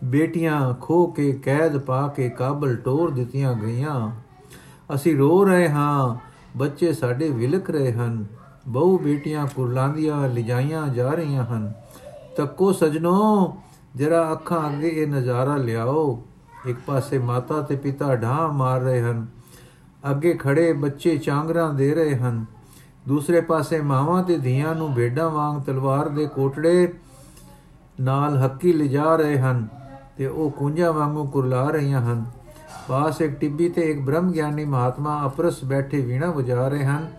ਬੇਟੀਆਂ 0.03 0.73
ਖੋ 0.73 1.07
ਕੇ 1.07 1.31
ਕੈਦ 1.33 1.77
ਪਾ 1.77 2.07
ਕੇ 2.07 2.29
ਕਾਬਲ 2.29 2.75
ਟੋਰ 2.75 3.11
ਦਿੱਤੀਆਂ 3.11 3.53
ਗਈਆਂ। 3.53 4.11
ਅਸੀਂ 4.95 5.17
ਰੋ 5.17 5.43
ਰਹੇ 5.43 5.69
ਹਾਂ, 5.69 6.15
ਬੱਚੇ 6.57 6.93
ਸਾਡੇ 6.93 7.29
ਵਿਲਕ 7.29 7.69
ਰਹੇ 7.69 7.93
ਹਨ। 7.93 8.25
ਬਹੁ 8.67 8.97
ਬੇਟੀਆਂ 8.97 9.47
ਕੁਰਲਾਂਦੀਆਂ 9.55 10.29
ਲਿਜਾਈਆਂ 10.29 10.87
ਜਾ 10.87 11.11
ਰਹੀਆਂ 11.11 11.45
ਹਨ। 11.45 11.73
ਤੱਕੋ 12.37 12.71
ਸਜਣੋ, 12.71 13.57
ਜਰਾ 13.95 14.31
ਅੱਖਾਂ 14.31 14.69
ਅੱਗੇ 14.69 14.89
ਇਹ 14.89 15.07
ਨਜ਼ਾਰਾ 15.07 15.55
ਲਿਆਓ। 15.55 16.23
ਇੱਕ 16.65 16.79
ਪਾਸੇ 16.85 17.17
ਮਾਤਾ 17.17 17.61
ਤੇ 17.61 17.75
ਪਿਤਾ 17.75 18.15
ਢਾਹ 18.15 18.47
ਮਾਰ 18.53 18.81
ਰਹੇ 18.81 19.01
ਹਨ। 19.01 19.25
ਅੱਗੇ 20.11 20.33
ਖੜੇ 20.33 20.73
ਬੱਚੇ 20.73 21.17
ਚਾਂਗਰਾਂ 21.17 21.73
ਦੇ 21.73 21.93
ਰਹੇ 21.95 22.15
ਹਨ। 22.15 22.45
ਦੂਸਰੇ 23.07 23.41
ਪਾਸੇ 23.41 23.81
ਮਾਵਾਂ 23.81 24.23
ਤੇ 24.23 24.37
ਧੀਆਂ 24.37 24.75
ਨੂੰ 24.75 24.93
ਭੇਡਾਂ 24.93 25.29
ਵਾਂਗ 25.29 25.61
ਤਲਵਾਰ 25.61 26.09
ਦੇ 26.09 26.25
ਕੋਟੜੇ 26.25 26.93
ਨਾਲ 28.01 28.45
ਹੱਕੀ 28.45 28.73
ਲਿਜਾ 28.73 29.15
ਰਹੇ 29.15 29.39
ਹਨ 29.39 29.67
ਤੇ 30.17 30.27
ਉਹ 30.27 30.51
ਕੁੰਜਾ 30.51 30.91
ਵਾਂਗੂ 30.91 31.25
ਕੁਰਲਾ 31.25 31.69
ਰਹੀਆਂ 31.69 32.01
ਹਨ। 32.01 32.25
ਪਾਸ 32.87 33.21
ਇੱਕ 33.21 33.33
ਟਿੱਬੀ 33.33 33.69
ਤੇ 33.69 33.81
ਇੱਕ 33.81 33.99
ਬ੍ਰਹਮ 33.99 34.31
ਗਿਆਨੀ 34.31 34.65
ਮਹਾਤਮਾ 34.65 35.25
ਅਪਰਸ 35.25 35.63
ਬੈਠੇ 35.65 36.01
ਵੀਣਾ 36.01 36.31
ਵਜਾ 36.31 36.67
ਰਹੇ 36.67 36.85
ਹਨ 36.85 37.11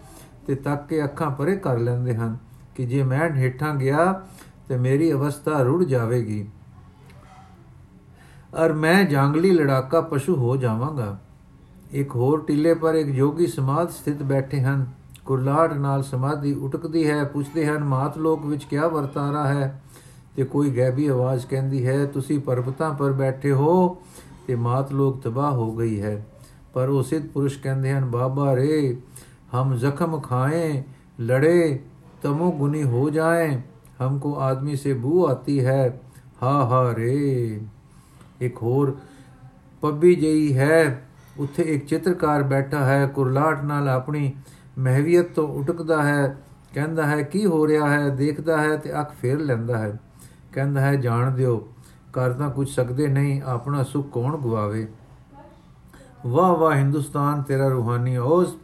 ਤੇ 0.46 0.54
ਤੱਕ 0.54 0.86
ਕੇ 0.86 1.04
ਅੱਖਾਂ 1.04 1.30
ਪਰੇ 1.30 1.56
ਕਰ 1.56 1.78
ਲੈਂਦੇ 1.78 2.14
ਹਨ 2.16 2.36
ਕਿ 2.74 2.86
ਜੇ 2.86 3.02
ਮੈਂ 3.02 3.30
ਹੇਠਾਂ 3.30 3.74
ਗਿਆ 3.74 4.22
ਤੇ 4.68 4.76
ਮੇਰੀ 4.76 5.12
ਅਵਸਥਾ 5.12 5.62
ਰੁੜ 5.62 5.84
ਜਾਵੇਗੀ। 5.84 6.48
ਔਰ 8.55 8.73
ਮੈਂ 8.73 9.03
ਜੰਗਲੀ 9.03 9.51
ਲੜਾਕਾ 9.51 10.01
ਪਸ਼ੂ 10.01 10.35
ਹੋ 10.35 10.55
ਜਾਵਾਂਗਾ 10.57 11.17
ਇੱਕ 11.91 12.15
ਹੋਰ 12.15 12.43
ਟਿੱਲੇ 12.47 12.73
ਪਰ 12.73 12.95
ਇੱਕ 12.95 13.09
ਜੋਗੀ 13.09 13.47
ਸਮਾਧ 13.47 13.89
ਸਥਿਤ 13.89 14.23
ਬੈਠੇ 14.23 14.61
ਹਨ 14.61 14.85
ਕੁਰਲਾਟ 15.25 15.73
ਨਾਲ 15.73 16.03
ਸਮਾਧੀ 16.03 16.53
ਉਟਕਦੀ 16.53 17.09
ਹੈ 17.09 17.23
ਪੁੱਛਦੇ 17.23 17.65
ਹਨ 17.65 17.83
ਮਾਤ 17.83 18.17
ਲੋਕ 18.17 18.45
ਵਿੱਚ 18.45 18.63
ਕੀ 18.63 18.77
ਵਰਤਾਰਾ 18.93 19.45
ਹੈ 19.47 19.81
ਤੇ 20.35 20.43
ਕੋਈ 20.43 20.75
ਗੈਬੀ 20.77 21.07
ਆਵਾਜ਼ 21.07 21.45
ਕਹਿੰਦੀ 21.45 21.85
ਹੈ 21.87 22.05
ਤੁਸੀਂ 22.05 22.39
ਪਰਬਤਾਂ 22.39 22.93
ਪਰ 22.93 23.11
ਬੈਠੇ 23.11 23.51
ਹੋ 23.51 23.97
ਤੇ 24.47 24.55
ਮਾਤ 24.55 24.91
ਲੋਕ 24.93 25.21
ਤਬਾਹ 25.21 25.51
ਹੋ 25.51 25.71
ਗਈ 25.71 26.01
ਹੈ 26.01 26.23
ਪਰ 26.73 26.89
ਉਹ 26.89 27.03
ਸਿੱਧ 27.03 27.27
ਪੁਰਸ਼ 27.27 27.59
ਕਹਿੰਦੇ 27.59 27.93
ਹਨ 27.93 28.05
ਬਾਬਾ 28.05 28.55
ਰੇ 28.55 28.95
ਹਮ 29.55 29.75
ਜ਼ਖਮ 29.75 30.19
ਖਾਏ 30.19 30.83
ਲੜੇ 31.21 31.79
तमोगुनी 32.23 32.81
हो 32.83 33.09
जाएं 33.09 33.63
हमको 33.99 34.33
आदमी 34.41 34.75
से 34.75 34.93
बू 34.95 35.25
आती 35.25 35.57
है 35.59 35.81
हा 36.41 36.53
हा 36.63 36.81
रे 36.91 37.17
ਇੱਕ 38.46 38.62
ਹੋਰ 38.62 38.96
ਪੱਬੀ 39.80 40.14
ਜਈ 40.14 40.58
ਹੈ। 40.58 41.08
ਉੱਥੇ 41.38 41.62
ਇੱਕ 41.62 41.86
ਚਿੱਤਰਕਾਰ 41.86 42.42
ਬੈਠਾ 42.42 42.84
ਹੈ। 42.84 43.06
ਕੁਰਲਾਟ 43.06 43.64
ਨਾਲ 43.64 43.88
ਆਪਣੀ 43.88 44.32
ਮਹਿਵੀਅਤ 44.78 45.24
ਤੋਂ 45.24 45.48
ਉਟਕਦਾ 45.48 46.02
ਹੈ। 46.02 46.36
ਕਹਿੰਦਾ 46.74 47.06
ਹੈ, 47.06 47.22
ਕੀ 47.22 47.46
ਹੋ 47.46 47.66
ਰਿਹਾ 47.66 47.90
ਹੈ? 47.90 48.08
ਦੇਖਦਾ 48.08 48.58
ਹੈ 48.58 48.76
ਤੇ 48.76 49.00
ਅੱਖ 49.00 49.12
ਫੇਰ 49.22 49.38
ਲੈਂਦਾ 49.40 49.78
ਹੈ। 49.78 50.00
ਕਹਿੰਦਾ 50.52 50.80
ਹੈ, 50.80 50.96
ਜਾਣ 50.96 51.30
ਦਿਓ। 51.30 51.68
ਕਰ 52.12 52.32
ਤਾਂ 52.32 52.50
ਕੁਝ 52.50 52.68
ਸਕਦੇ 52.68 53.06
ਨਹੀਂ। 53.06 53.42
ਆਪਣਾ 53.42 53.82
ਸੁਖ 53.82 54.10
ਕੌਣ 54.10 54.36
ਗਵਾਵੇ 54.36 54.88
ਵਾਹ 56.26 56.52
ਵਾਹ, 56.52 56.74
ਹਿੰਦੁਸਤਾਨ, 56.74 57.42
ਤੇਰਾ 57.42 57.68
ਰੂਹਾਨੀ 57.68 58.16
ਉਸ 58.16 58.56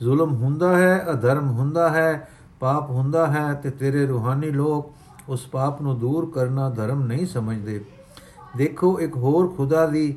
ਜ਼ੁਲਮ 0.00 0.34
ਹੁੰਦਾ 0.34 0.78
ਹੈ, 0.78 1.06
ਅਧਰਮ 1.10 1.50
ਹੁੰਦਾ 1.50 1.88
ਹੈ, 1.88 2.28
ਪਾਪ 2.60 2.90
ਹੁੰਦਾ 2.90 3.26
ਹੈ 3.26 3.54
ਤੇ 3.54 3.70
ਤੇਰੇ 3.70 4.06
ਰੂਹਾਨੀ 4.06 4.50
ਲੋਕ 4.50 4.92
ਉਸ 5.28 5.46
ਪਾਪ 5.46 5.82
ਨੂੰ 5.82 5.98
ਦੂਰ 5.98 6.30
ਕਰਨਾ 6.34 6.70
ਧਰਮ 6.70 7.02
ਨਹੀਂ 7.02 7.26
ਸਮਝਦੇ। 7.26 7.84
ਦੇਖੋ, 8.56 8.98
ਇੱਕ 9.00 9.16
ਹੋਰ 9.16 9.48
ਖੁਦਾ 9.56 9.86
ਦੀ 9.86 10.14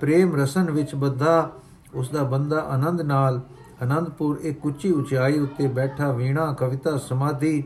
ਪ੍ਰੇਮ 0.00 0.34
ਰਸਨ 0.36 0.70
ਵਿੱਚ 0.70 0.94
ਬੱਧਾ 0.94 1.50
ਉਸ 1.94 2.08
ਦਾ 2.08 2.22
ਬੰਦਾ 2.22 2.60
ਆਨੰਦ 2.68 3.00
ਨਾਲ 3.00 3.40
ਆਨੰਦਪੁਰ 3.82 4.38
ਇੱਕ 4.42 4.66
ਉੱਚੀ 4.66 4.90
ਉਚਾਈ 4.90 5.38
ਉੱਤੇ 5.38 5.66
ਬੈਠਾ 5.66 6.10
ਵੀਣਾ, 6.12 6.52
ਕਵਿਤਾ, 6.52 6.96
ਸਮਾਧੀ, 6.98 7.62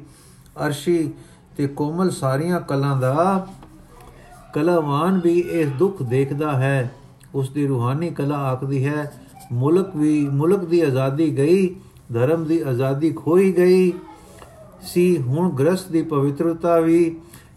ਅਰਸ਼ੀ 0.66 1.12
ਤੇ 1.56 1.66
ਕੋਮਲ 1.66 2.10
ਸਾਰੀਆਂ 2.10 2.60
ਕਲਾਂ 2.60 2.96
ਦਾ 2.96 3.46
ਕਲਾਵਾਨ 4.54 5.20
ਵੀ 5.24 5.38
ਇਸ 5.40 5.68
ਦੁੱਖ 5.78 6.02
ਦੇਖਦਾ 6.02 6.52
ਹੈ। 6.52 6.90
ਉਸ 7.34 7.50
ਦੀ 7.50 7.66
ਰੂਹਾਨੀ 7.66 8.10
ਕਲਾ 8.10 8.36
ਆਖਦੀ 8.36 8.86
ਹੈ, 8.86 9.12
ਮੁਲਕ 9.52 9.96
ਵੀ, 9.96 10.28
ਮੁਲਕ 10.28 10.64
ਦੀ 10.64 10.80
ਆਜ਼ਾਦੀ 10.80 11.36
ਗਈ, 11.36 11.74
ਧਰਮ 12.12 12.44
ਦੀ 12.44 12.60
ਆਜ਼ਾਦੀ 12.60 13.10
ਖੋਈ 13.12 13.52
ਗਈ, 13.52 13.92
ਸੀ 14.82 15.22
ਹੁਣ 15.22 15.50
ਗ੍ਰਸਤ 15.50 15.90
ਦੀ 15.90 16.02
ਪਵਿੱਤਰਤਾ 16.02 16.78
ਵੀ 16.80 17.16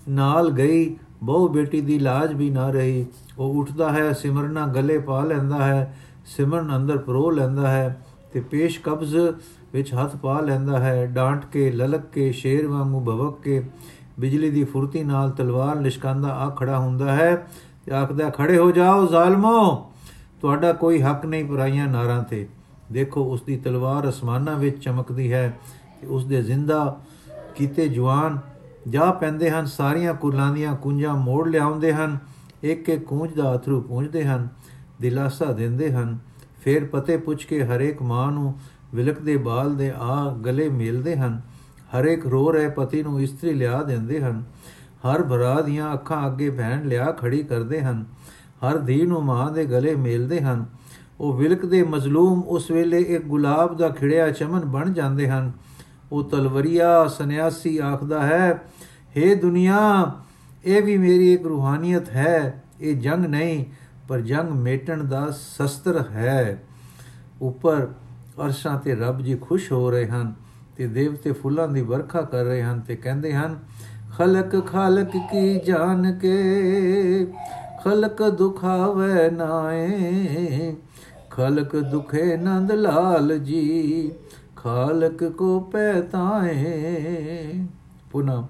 ਨਾਲ 0.09 0.49
ਗਈ 0.51 0.95
ਬਹੁ 1.23 1.47
ਬੇਟੀ 1.47 1.81
ਦੀ 1.81 1.99
ਲਾਜ 1.99 2.33
ਵੀ 2.33 2.49
ਨਾ 2.49 2.69
ਰਹੀ। 2.69 3.05
ਉਹ 3.39 3.59
ਉੱਠਦਾ 3.59 3.91
ਹੈ, 3.91 4.11
ਸਿਮਰਨਾ 4.13 4.65
ਗਲੇ 4.67 4.97
ਪਾ 4.99 5.23
ਲੈਂਦਾ 5.23 5.63
ਹੈ, 5.65 5.95
ਸਿਮਰਨ 6.25 6.75
ਅੰਦਰ 6.75 6.97
ਪਰੋ 6.97 7.29
ਲੈਂਦਾ 7.31 7.67
ਹੈ 7.67 8.01
ਤੇ 8.33 8.39
ਪੇਸ਼ 8.41 8.79
ਕਬਜ਼ 8.79 9.15
ਵਿੱਚ 9.73 9.93
ਹੱਥ 9.93 10.15
ਪਾ 10.15 10.39
ਲੈਂਦਾ 10.39 10.79
ਹੈ, 10.79 11.05
ਡਾਂਟ 11.05 11.45
ਕੇ, 11.45 11.71
ਲਲਕ 11.71 12.05
ਕੇ, 12.13 12.31
ਸ਼ੇਰ 12.31 12.67
ਵਾਂਗੂ 12.67 12.99
ਭਵਕ 12.99 13.41
ਕੇ, 13.41 13.63
ਬਿਜਲੀ 14.19 14.49
ਦੀ 14.49 14.63
ਫੁਰਤੀ 14.63 15.03
ਨਾਲ 15.03 15.29
ਤਲਵਾਰ 15.29 15.81
ਲਿਸ਼ਕਾਂਦਾ 15.81 16.29
ਆ 16.29 16.49
ਖੜਾ 16.49 16.79
ਹੁੰਦਾ 16.79 17.15
ਹੈ 17.15 17.35
ਤੇ 17.85 17.91
ਆਖਦਾ, 17.91 18.29
ਖੜੇ 18.29 18.57
ਹੋ 18.57 18.71
ਜਾਓ 18.71 19.07
ਜ਼ਾਲਮੋ, 19.07 19.91
ਤੁਹਾਡਾ 20.41 20.73
ਕੋਈ 20.73 21.01
ਹੱਕ 21.01 21.25
ਨਹੀਂ 21.25 21.45
ਪਰਾਈਆਂ 21.45 21.87
ਨਾਰਾਂ 21.87 22.23
ਤੇ। 22.23 22.47
ਦੇਖੋ 22.91 23.23
ਉਸ 23.23 23.41
ਦੀ 23.41 23.57
ਤਲਵਾਰ 23.57 24.09
ਅਸਮਾਨਾਂ 24.09 24.57
ਵਿੱਚ 24.57 24.83
ਚਮਕਦੀ 24.83 25.31
ਹੈ 25.33 25.47
ਤੇ 26.01 26.07
ਉਸ 26.07 26.25
ਦੇ 26.25 26.41
ਜ਼ਿੰਦਾ 26.43 26.99
ਕੀਤੇ 27.55 27.87
ਜਵਾਨ 27.87 28.37
ਜਾ 28.87 29.11
ਪੈਂਦੇ 29.11 29.49
ਹਨ, 29.49 29.65
ਸਾਰੀਆਂ 29.65 30.13
ਕੁਲਾਂ 30.13 30.53
ਦੀਆਂ 30.53 30.75
ਕੁੰਜਾਂ 30.75 31.15
ਮੋੜ 31.15 31.47
ਲਿਆਉਂਦੇ 31.47 31.93
ਹਨ 31.93 32.17
ਇੱਕ 32.63 32.89
ਇੱਕ 32.89 33.03
ਕੂੰਜ 33.03 33.33
ਦਾ 33.33 33.55
ਅਥਰੂ 33.55 33.81
ਪੂੰਝਦੇ 33.81 34.25
ਹਨ, 34.25 34.47
ਦਿਲਾਸਾ 35.01 35.45
ਦਿੰਦੇ 35.45 35.91
ਹਨ। 35.91 36.17
ਫਿਰ 36.61 36.85
ਪਤੇ 36.85 37.17
ਪੁੱਛ 37.17 37.45
ਕੇ 37.45 37.63
ਹਰੇਕ 37.63 38.01
ਮਾਂ 38.01 38.31
ਨੂੰ 38.31 38.59
ਵਿਲਕਦੇ 38.95 39.37
ਬਾਲ 39.37 39.75
ਦੇ 39.75 39.93
ਆ 39.95 40.37
ਗਲੇ 40.45 40.69
ਮੇਲਦੇ 40.69 41.15
ਹਨ। 41.15 41.41
ਹਰੇਕ 41.99 42.25
ਰੋ 42.27 42.51
ਰਹੇ 42.51 42.69
ਪਤੀ 42.69 43.03
ਨੂੰ 43.03 43.21
ਇਸਤਰੀ 43.21 43.53
ਲਿਆ 43.53 43.83
ਦਿੰਦੇ 43.83 44.21
ਹਨ। 44.21 44.43
ਹਰ 45.07 45.23
ਭਰਾ 45.23 45.61
ਦੀਆਂ 45.61 45.93
ਅੱਖਾਂ 45.93 46.27
ਅੱਗੇ 46.27 46.49
ਭੈਣ 46.49 46.87
ਲਿਆ 46.87 47.11
ਖੜੀ 47.11 47.43
ਕਰਦੇ 47.43 47.81
ਹਨ। 47.81 48.05
ਹਰ 48.37 48.77
ਧੀ 48.77 49.01
ਨੂੰ 49.01 49.23
ਮਾਂ 49.23 49.51
ਦੇ 49.51 49.65
ਗਲੇ 49.65 49.95
ਮੇਲਦੇ 49.95 50.41
ਹਨ। 50.41 50.65
ਉਹ 51.19 51.37
ਵਿਲਕਦੇ 51.37 51.83
ਮਜ਼ਲੂਮ 51.83 52.41
ਉਸ 52.41 52.71
ਵੇਲੇ 52.71 52.97
ਇੱਕ 52.97 53.25
ਗੁਲਾਬ 53.25 53.77
ਦਾ 53.77 53.89
ਖਿੜਿਆ 53.89 54.31
ਚਮਨ 54.31 54.59
ਬਣ 54.59 54.93
ਜਾਂਦੇ 54.93 55.29
ਹਨ। 55.29 55.51
ਉਹ 56.11 56.23
ਤਲਵਰੀਆ 56.23 57.07
ਸੰਨਿਆਸੀ 57.07 57.77
ਆਖਦਾ 57.77 58.21
ਹੈ 58.21 58.63
हे 59.17 59.39
ਦੁਨੀਆ, 59.39 60.11
ਇਹ 60.65 60.83
ਵੀ 60.83 60.97
ਮੇਰੀ 60.97 61.33
ਇੱਕ 61.33 61.45
ਰੂਹਾਨੀਅਤ 61.45 62.09
ਹੈ, 62.09 62.63
ਇਹ 62.81 62.95
ਜੰਗ 62.95 63.25
ਨਹੀਂ, 63.25 63.65
ਪਰ 64.07 64.21
ਜੰਗ 64.21 64.49
ਮੇਟਣ 64.49 65.03
ਦਾ 65.03 65.31
ਸ਼ਸਤਰ 65.31 66.03
ਹੈ। 66.11 66.63
ਉੱਪਰ 67.41 67.87
ਅਰਸ਼ਾਂ 68.45 68.79
ਤੇ 68.79 68.95
ਰੱਬ 68.95 69.21
ਜੀ 69.21 69.35
ਖੁਸ਼ 69.35 69.71
ਹੋ 69.71 69.91
ਰਹੇ 69.91 70.07
ਹਨ 70.07 70.33
ਤੇ 70.77 70.87
ਦੇਵਤੇ 70.87 71.31
ਫੁੱਲਾਂ 71.31 71.67
ਦੀ 71.67 71.81
ਵਰਖਾ 71.81 72.21
ਕਰ 72.21 72.43
ਰਹੇ 72.43 72.63
ਹਨ 72.63 72.79
ਤੇ 72.79 72.95
ਕਹਿੰਦੇ 72.95 73.33
ਹਨ, 73.33 73.59
ਖਲਕ, 74.17 74.67
ਖਾਲਕ 74.67 75.09
ਕੀ 75.31 75.59
ਜਾਣ 75.59 76.17
ਕੇ? 76.17 76.37
ਖਲਕ 77.83 78.29
ਦੁਖਾਵੇ 78.29 79.29
ਨਾਏ? 79.29 80.75
ਖਲਕ 81.29 81.75
ਦੁਖੇ 81.75 82.37
ਨੰਦ 82.37 82.71
ਲਾਲ 82.71 83.39
ਜੀ 83.39 84.11
ਖਾਲਕ 84.63 85.23
ਕੋ 85.31 85.59
ਪੈਤਾਏ 85.71 87.53
ਪੁਨਾ 88.11 88.43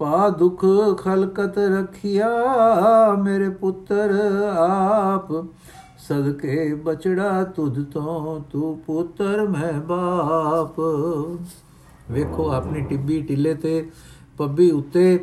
ਪਾ 0.00 0.28
ਦੁਖ 0.28 0.64
ਖਲਕਤ 0.98 1.58
ਰਖਿਆ 1.58 2.28
ਮੇਰੇ 3.18 3.48
ਪੁੱਤਰ 3.50 4.14
ਆਪ 4.48 5.32
ਸਦਕੇ 6.08 6.74
ਬਚੜਾ 6.74 7.42
ਤੁਧ 7.56 7.82
ਤੋਂ 7.84 8.40
ਤੂੰ 8.52 8.76
ਪੁੱਤਰ 8.86 9.46
ਮੈਂ 9.48 9.72
ਬਾਪ 9.80 10.80
ਵੇਖੋ 12.10 12.50
ਆਪਣੀ 12.50 12.80
ਟਿੱਬੀ 12.80 13.20
ਟਿੱਲੇ 13.22 13.54
ਤੇ 13.54 13.82
ਪੱਬੀ 14.38 14.70
ਉੱਤੇ 14.70 15.18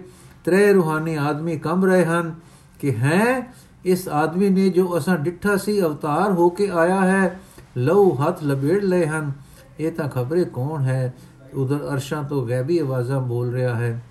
ਤਰੇ 0.46 0.72
ਰੂਹਾਨੀ 0.74 1.16
ਆਦਮੀ 1.20 1.58
ਕੰਬ 1.58 1.86
ਰਹੇ 1.86 2.06
ਹਨ 2.06 2.34
ਕਿ 2.80 2.96
ਹੈ 2.96 3.52
ਇਸ 3.86 4.08
ਆਦਮੀ 4.14 4.50
ਨੇ 4.50 4.70
ਜੋ 4.70 4.98
ਅਸਾਂ 4.98 5.18
ਡਿੱਠਾ 5.18 5.56
ਸੀ 5.58 5.82
ਅਵਤਾਰ 5.82 6.32
ਹੋ 6.32 6.50
ਕੇ 6.50 6.70
ਆਇਆ 6.74 7.02
ਹੈ 7.02 7.40
ਲਹੂ 7.78 8.16
ਹੱਥ 8.18 8.44
ਲਬੇੜ 8.44 8.84
ਲਏ 8.84 9.06
ਹਨ 9.06 9.32
ਇਹ 9.80 9.92
ਤਾਂ 9.92 10.10
ਖਬਰੇ 10.10 10.46
ਕੌਣ 10.46 10.84
ਹੈ? 10.84 11.14
ਉਧਰ 11.54 11.90
ਅਰਸ਼ਾਂ 11.94 12.24
ਤੋਂ 12.24 12.48
ਗੈਬੀ 12.48 12.80
ਆਵਾਜ਼ਾਂ 12.80 13.22
ਬੋਲ 13.22 13.52
ਰਿਹਾ 13.52 13.76
ਹੈ। 13.76 14.04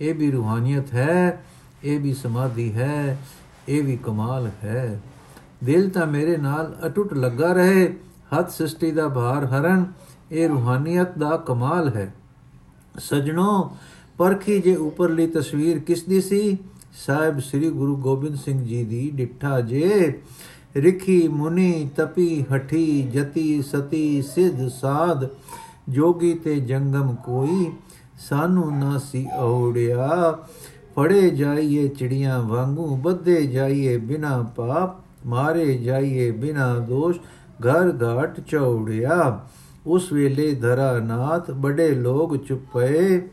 ਇਹ 0.00 0.14
ਵੀ 0.14 0.30
ਰੂਹਾਨੀਅਤ 0.30 0.94
ਹੈ, 0.94 1.44
ਇਹ 1.84 2.00
ਵੀ 2.00 2.14
ਸਮਾਧੀ 2.14 2.72
ਹੈ, 2.72 3.18
ਇਹ 3.68 3.82
ਵੀ 3.82 3.96
ਕਮਾਲ 3.96 4.50
ਹੈ। 4.64 5.00
ਦਿਲ 5.64 5.90
ਤਾਂ 5.90 6.06
ਮੇਰੇ 6.06 6.36
ਨਾਲ 6.36 6.78
ਅਟੁੱਟ 6.86 7.14
ਲੱਗਾ 7.14 7.52
ਰਹੇ, 7.52 7.96
ਹੱਥ 8.38 8.50
ਸ੍ਰਿਸ਼ਟੀ 8.50 8.90
ਦਾ 8.90 9.08
ਭਾਰ 9.08 9.44
ਹਰਨ, 9.44 9.86
ਇਹ 10.32 10.48
ਰੂਹਾਨੀਅਤ 10.48 11.18
ਦਾ 11.18 11.36
ਕਮਾਲ 11.36 11.88
ਹੈ। 11.88 12.14
ਸਜਣੋ, 12.98 13.76
ਪਰਖੀ 14.18 14.60
ਜੇ 14.60 14.76
ਉਪਰਲੀ 14.76 15.26
ਤਸਵੀਰ 15.26 15.78
ਕਿਸ 15.78 16.02
ਦੀ 16.02 16.20
ਸੀ? 16.20 16.58
ਸਾਹਿਬ 17.06 17.40
ਸ੍ਰੀ 17.40 17.70
ਗੁਰੂ 17.70 17.96
ਗੋਬਿੰਦ 17.96 18.36
ਸਿੰਘ 18.36 18.64
ਜੀ 18.64 18.84
ਦੀ 18.84 19.10
ਡਿੱਠਾ 19.14 19.60
ਜੇ। 19.60 20.20
ਰਿਖੀ, 20.76 21.28
ਮੁਨੀ, 21.28 21.90
ਤਪੀ, 21.96 22.44
ਹਠੀ, 22.54 23.02
ਜਤੀ, 23.02 23.62
ਸਤੀ, 23.62 24.22
ਸਿਧ, 24.22 24.68
ਸਾਧ, 24.68 25.28
ਜੋਗੀ 25.88 26.34
ਤੇ 26.34 26.60
ਜੰਗਮ 26.60 27.14
ਕੋਈ 27.24 27.72
ਸਾਨੂੰ 28.28 28.78
ਨਾ 28.78 28.98
ਸੀ 28.98 29.26
ਔੜਿਆ। 29.38 30.38
ਫੜੇ 30.96 31.30
ਜਾਈਏ 31.30 31.88
ਚਿੜੀਆਂ 31.88 32.42
ਵਾਂਗੂ, 32.42 32.96
ਬੱਧੇ 32.96 33.46
ਜਾਈਏ 33.46 33.96
ਬਿਨਾ 33.96 34.42
ਪਾਪ, 34.56 35.04
ਮਾਰੇ 35.26 35.78
ਜਾਈਏ 35.78 36.30
ਬਿਨਾ 36.30 36.78
ਦੋਸ਼, 36.78 37.18
ਘਰ 37.66 37.92
ਘਾਟ 38.02 38.40
ਚੌੜਿਆ। 38.40 39.40
ਉਸ 39.86 40.12
ਵੇਲੇ 40.12 40.54
ਧਰਾ 40.54 40.98
ਨਾਥ 40.98 41.50
ਬੜੇ 41.50 41.94
ਲੋਗ 41.94 42.36
ਚੁੱਪੇ 42.36 43.28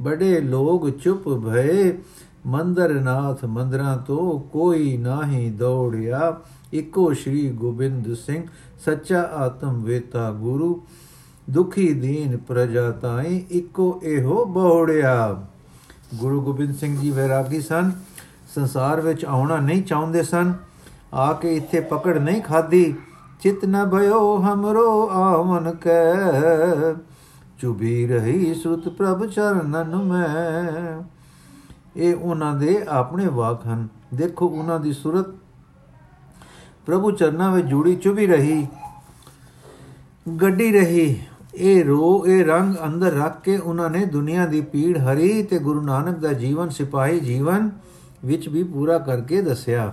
ਬੜੇ 0.00 0.40
ਲੋਗ 0.40 0.90
ਚੁੱਪ 0.90 1.28
ਭਏ। 1.28 1.98
ਮੰਦਰ 2.46 2.94
ਨਾਥ 2.94 3.44
ਮੰਦਰਾਂ 3.44 3.98
ਤੋਂ 3.98 4.40
ਕੋਈ 4.40 4.96
ਨਾਹੀ 4.96 5.50
ਦੌੜਿਆ। 5.50 6.40
ਇੱਕੋ 6.72 7.12
ਸ਼੍ਰੀ 7.12 7.50
ਗੋਬਿੰਦ 7.50 8.14
ਸਿੰਘ, 8.14 8.44
ਸੱਚਾ 8.84 9.22
ਆਤਮ 9.22 9.82
ਵੇਤਾ 9.82 10.30
ਗੁਰੂ, 10.30 10.82
ਦੁਖੀ 11.50 11.92
ਦੀਨ 11.94 12.36
ਪ੍ਰਜਾ 12.36 12.90
ਤਾਈ 12.90 13.46
ਇੱਕੋ 13.50 14.00
ਇਹੋ 14.02 14.44
ਬੋੜਿਆ 14.44 15.46
ਗੁਰੂ 16.14 16.40
ਗੋਬਿੰਦ 16.40 16.74
ਸਿੰਘ 16.74 17.00
ਜੀ 17.00 17.10
ਵੈਰਾਗੀ 17.10 17.60
ਸਨ, 17.60 17.92
ਸੰਸਾਰ 18.54 19.00
ਵਿੱਚ 19.00 19.24
ਆਉਣਾ 19.24 19.56
ਨਹੀਂ 19.56 19.82
ਚਾਹੁੰਦੇ 19.82 20.22
ਸਨ, 20.22 20.52
ਆ 21.14 21.32
ਕੇ 21.32 21.56
ਇੱਥੇ 21.56 21.80
ਪਕੜ 21.80 22.18
ਨਹੀਂ 22.18 22.42
ਖਾਦੀ 22.42 22.94
ਚਿਤ 23.40 23.64
ਨ 23.64 23.84
ਭਇਓ, 23.90 24.36
ਹਮਰੋ 24.36 25.08
ਆਵਨ 25.08 25.70
ਕੈ। 25.70 26.14
ਚੁਬੀ 27.60 28.06
ਰਹੀ 28.06 28.54
ਸੁਤ 28.54 28.88
ਪ੍ਰਭ 28.88 29.26
ਚਰਨਨ 29.26 29.96
ਮੈਂ। 29.96 31.02
ਇਹ 31.96 32.14
ਉਹਨਾਂ 32.14 32.54
ਦੇ 32.54 32.84
ਆਪਣੇ 32.88 33.26
ਵਾਕ 33.26 33.66
ਹਨ। 33.66 33.88
ਦੇਖੋ 34.14 34.46
ਉਹਨਾਂ 34.46 34.80
ਦੀ 34.80 34.92
ਸੁਰਤ 34.92 35.26
ਪ੍ਰਭੂ 36.90 37.10
ਚਰਨਾਂ 37.10 37.50
ਵਿੱਚ 37.52 37.66
ਜੁੜੀ 37.66 37.94
ਚੁਬੀ 37.96 38.26
ਰਹੀ, 38.26 38.66
ਗੱਡੀ 40.40 40.70
ਰਹੀ। 40.72 41.22
ਇਹ 41.54 41.84
ਰੋ, 41.84 42.24
ਇਹ 42.26 42.44
ਰੰਗ 42.44 42.74
ਅੰਦਰ 42.84 43.12
ਰੱਖ 43.12 43.40
ਕੇ 43.40 43.56
ਉਹਨਾਂ 43.56 43.90
ਨੇ 43.90 44.04
ਦੁਨੀਆ 44.06 44.46
ਦੀ 44.46 44.60
ਪੀੜ 44.60 44.98
ਹਰੀ 44.98 45.42
ਤੇ 45.42 45.58
ਗੁਰੂ 45.58 45.80
ਨਾਨਕ 45.80 46.18
ਦਾ 46.18 46.32
ਜੀਵਨ, 46.32 46.68
ਸਿਪਾਹੀ 46.68 47.20
ਜੀਵਨ 47.20 47.70
ਵਿੱਚ 48.24 48.48
ਵੀ 48.48 48.62
ਪੂਰਾ 48.62 48.98
ਕਰਕੇ 48.98 49.40
ਦੱਸਿਆ। 49.42 49.92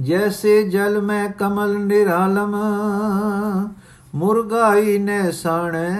ਜੈਸੇ 0.00 0.62
ਜਲ 0.68 1.00
ਮੈਂ 1.02 1.28
ਕਮਲ 1.28 1.76
ਨਿਰਾਲਮ, 1.78 2.56
ਮੁਰਗਾਈ 4.14 4.98
ਨੇ 4.98 5.30
ਸਾਣੈ, 5.32 5.96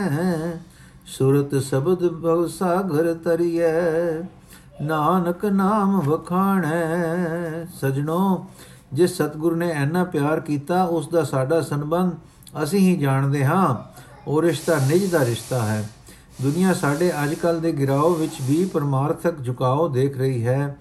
ਸੁਰਤ 1.07 1.55
ਸ਼ਬਦ 1.63 2.09
ਭਵ 2.13 2.47
ਸਾਗਰ 2.49 3.15
ਤਰੀਐ। 3.15 4.21
ਨਾਨਕ 4.83 5.45
ਨਾਮ 5.45 6.01
ਵਖਾਣੈ। 6.01 6.95
ਸਜਣੋ 7.81 8.47
ਜਿਸ 8.93 9.23
ਸਤਗੁਰ 9.23 9.57
ਨੇ 9.57 9.71
ਐਨਾ 9.71 10.05
ਪਿਆਰ 10.05 10.41
ਕੀਤਾ, 10.41 10.85
ਉਸ 10.85 11.09
ਦਾ 11.09 11.23
ਸਾਡਾ 11.23 11.61
ਸੰਬੰਧ 11.61 12.13
ਅਸੀਂ 12.63 12.81
ਹੀ 12.81 12.97
ਜਾਣਦੇ 12.97 13.45
ਹਾਂ। 13.45 13.77
ਉਹ 14.27 14.43
ਰਿਸ਼ਤਾ 14.43 14.77
ਨਿਜ 14.77 15.11
ਦਾ 15.11 15.25
ਰਿਸ਼ਤਾ 15.25 15.63
ਹੈ। 15.63 15.91
ਦੁਨੀਆ 16.43 16.75
ਸਾਡੇ 16.75 17.13
ਅੱਜਕੱਲ 17.25 17.61
ਦੇ 17.61 17.73
ਗਿਰਾਓ 17.73 18.11
ਵਿੱਚ 18.11 18.33
ਵੀ 18.43 18.65
ਪਰਮਾਰਥਕ 18.65 19.45
ਝੁਕਾਓ 19.45 19.89
ਦੇਖ 19.89 20.19
ਰਹੀ 20.19 20.47
ਹੈ। 20.47 20.77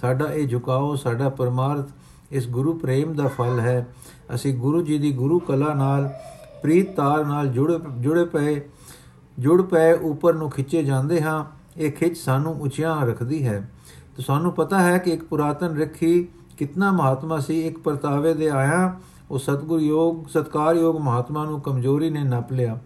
ਸਾਡਾ 0.00 0.32
ਇਹ 0.32 0.48
ਝੁਕਾਓ, 0.48 0.94
ਸਾਡਾ 0.96 1.28
ਪਰਮਾਰਥ 1.28 1.88
ਇਸ 2.30 2.48
ਗੁਰੂ 2.48 2.74
ਪ੍ਰੇਮ 2.74 3.14
ਦਾ 3.14 3.26
ਫਲ 3.26 3.60
ਹੈ। 3.60 3.88
ਅਸੀਂ 4.34 4.58
ਗੁਰੂ 4.58 4.82
ਜੀ 4.82 4.98
ਦੀ 4.98 5.12
ਗੁਰੂ 5.12 5.38
ਕਲਾ 5.38 5.74
ਨਾਲ, 5.74 6.12
ਪ੍ਰੀਤ 6.62 6.96
ਤਾਰ 6.96 7.24
ਨਾਲ 7.24 7.48
ਜੁੜੇ 7.48 7.78
ਜੁੜੇ 7.98 8.24
ਪਏ 8.24 8.60
ਜੁੜ 9.38 9.62
ਪਏ, 9.62 9.92
ਉੱਪਰ 9.92 10.34
ਨੂੰ 10.34 10.50
ਖਿੱਚੇ 10.50 10.82
ਜਾਂਦੇ 10.82 11.22
ਹਾਂ। 11.22 11.57
ਇਹ 11.78 11.92
ਖਿੱਚ 11.92 12.16
ਸਾਨੂੰ 12.16 12.60
ਉੱਚਿਆਂ 12.60 13.06
ਰੱਖਦੀ 13.06 13.46
ਹੈ। 13.46 13.70
ਤੇ 14.16 14.22
ਸਾਨੂੰ 14.22 14.52
ਪਤਾ 14.52 14.82
ਹੈ 14.82 14.98
ਕਿ 14.98 15.10
ਇੱਕ 15.10 15.24
ਪੁਰਾਤਨ 15.24 15.78
ਰੱਖੀ 15.78 16.28
ਕਿੰਨਾ 16.58 16.90
ਮਹਾਤਮਾ 16.92 17.38
ਸੀ। 17.38 17.60
ਇੱਕ 17.60 17.78
ਪਰਤਾਵੇ 17.78 18.34
ਦੇ 18.34 18.50
ਆਇਆ 18.50 18.94
ਉਹ 19.30 19.38
ਸਤਗੁਰ 19.38 19.80
ਯੋਗ 19.80 20.26
ਸਤਕਾਰਯੋਗ 20.28 20.98
ਮਹਾਤਮਾ 20.98 21.44
ਨੂੰ 21.44 21.60
ਕਮਜ਼ੋਰੀ 21.60 22.10
ਨੇ 22.10 22.24
ਨੱਪ 22.24 22.52
ਲਿਆ। 22.52 22.78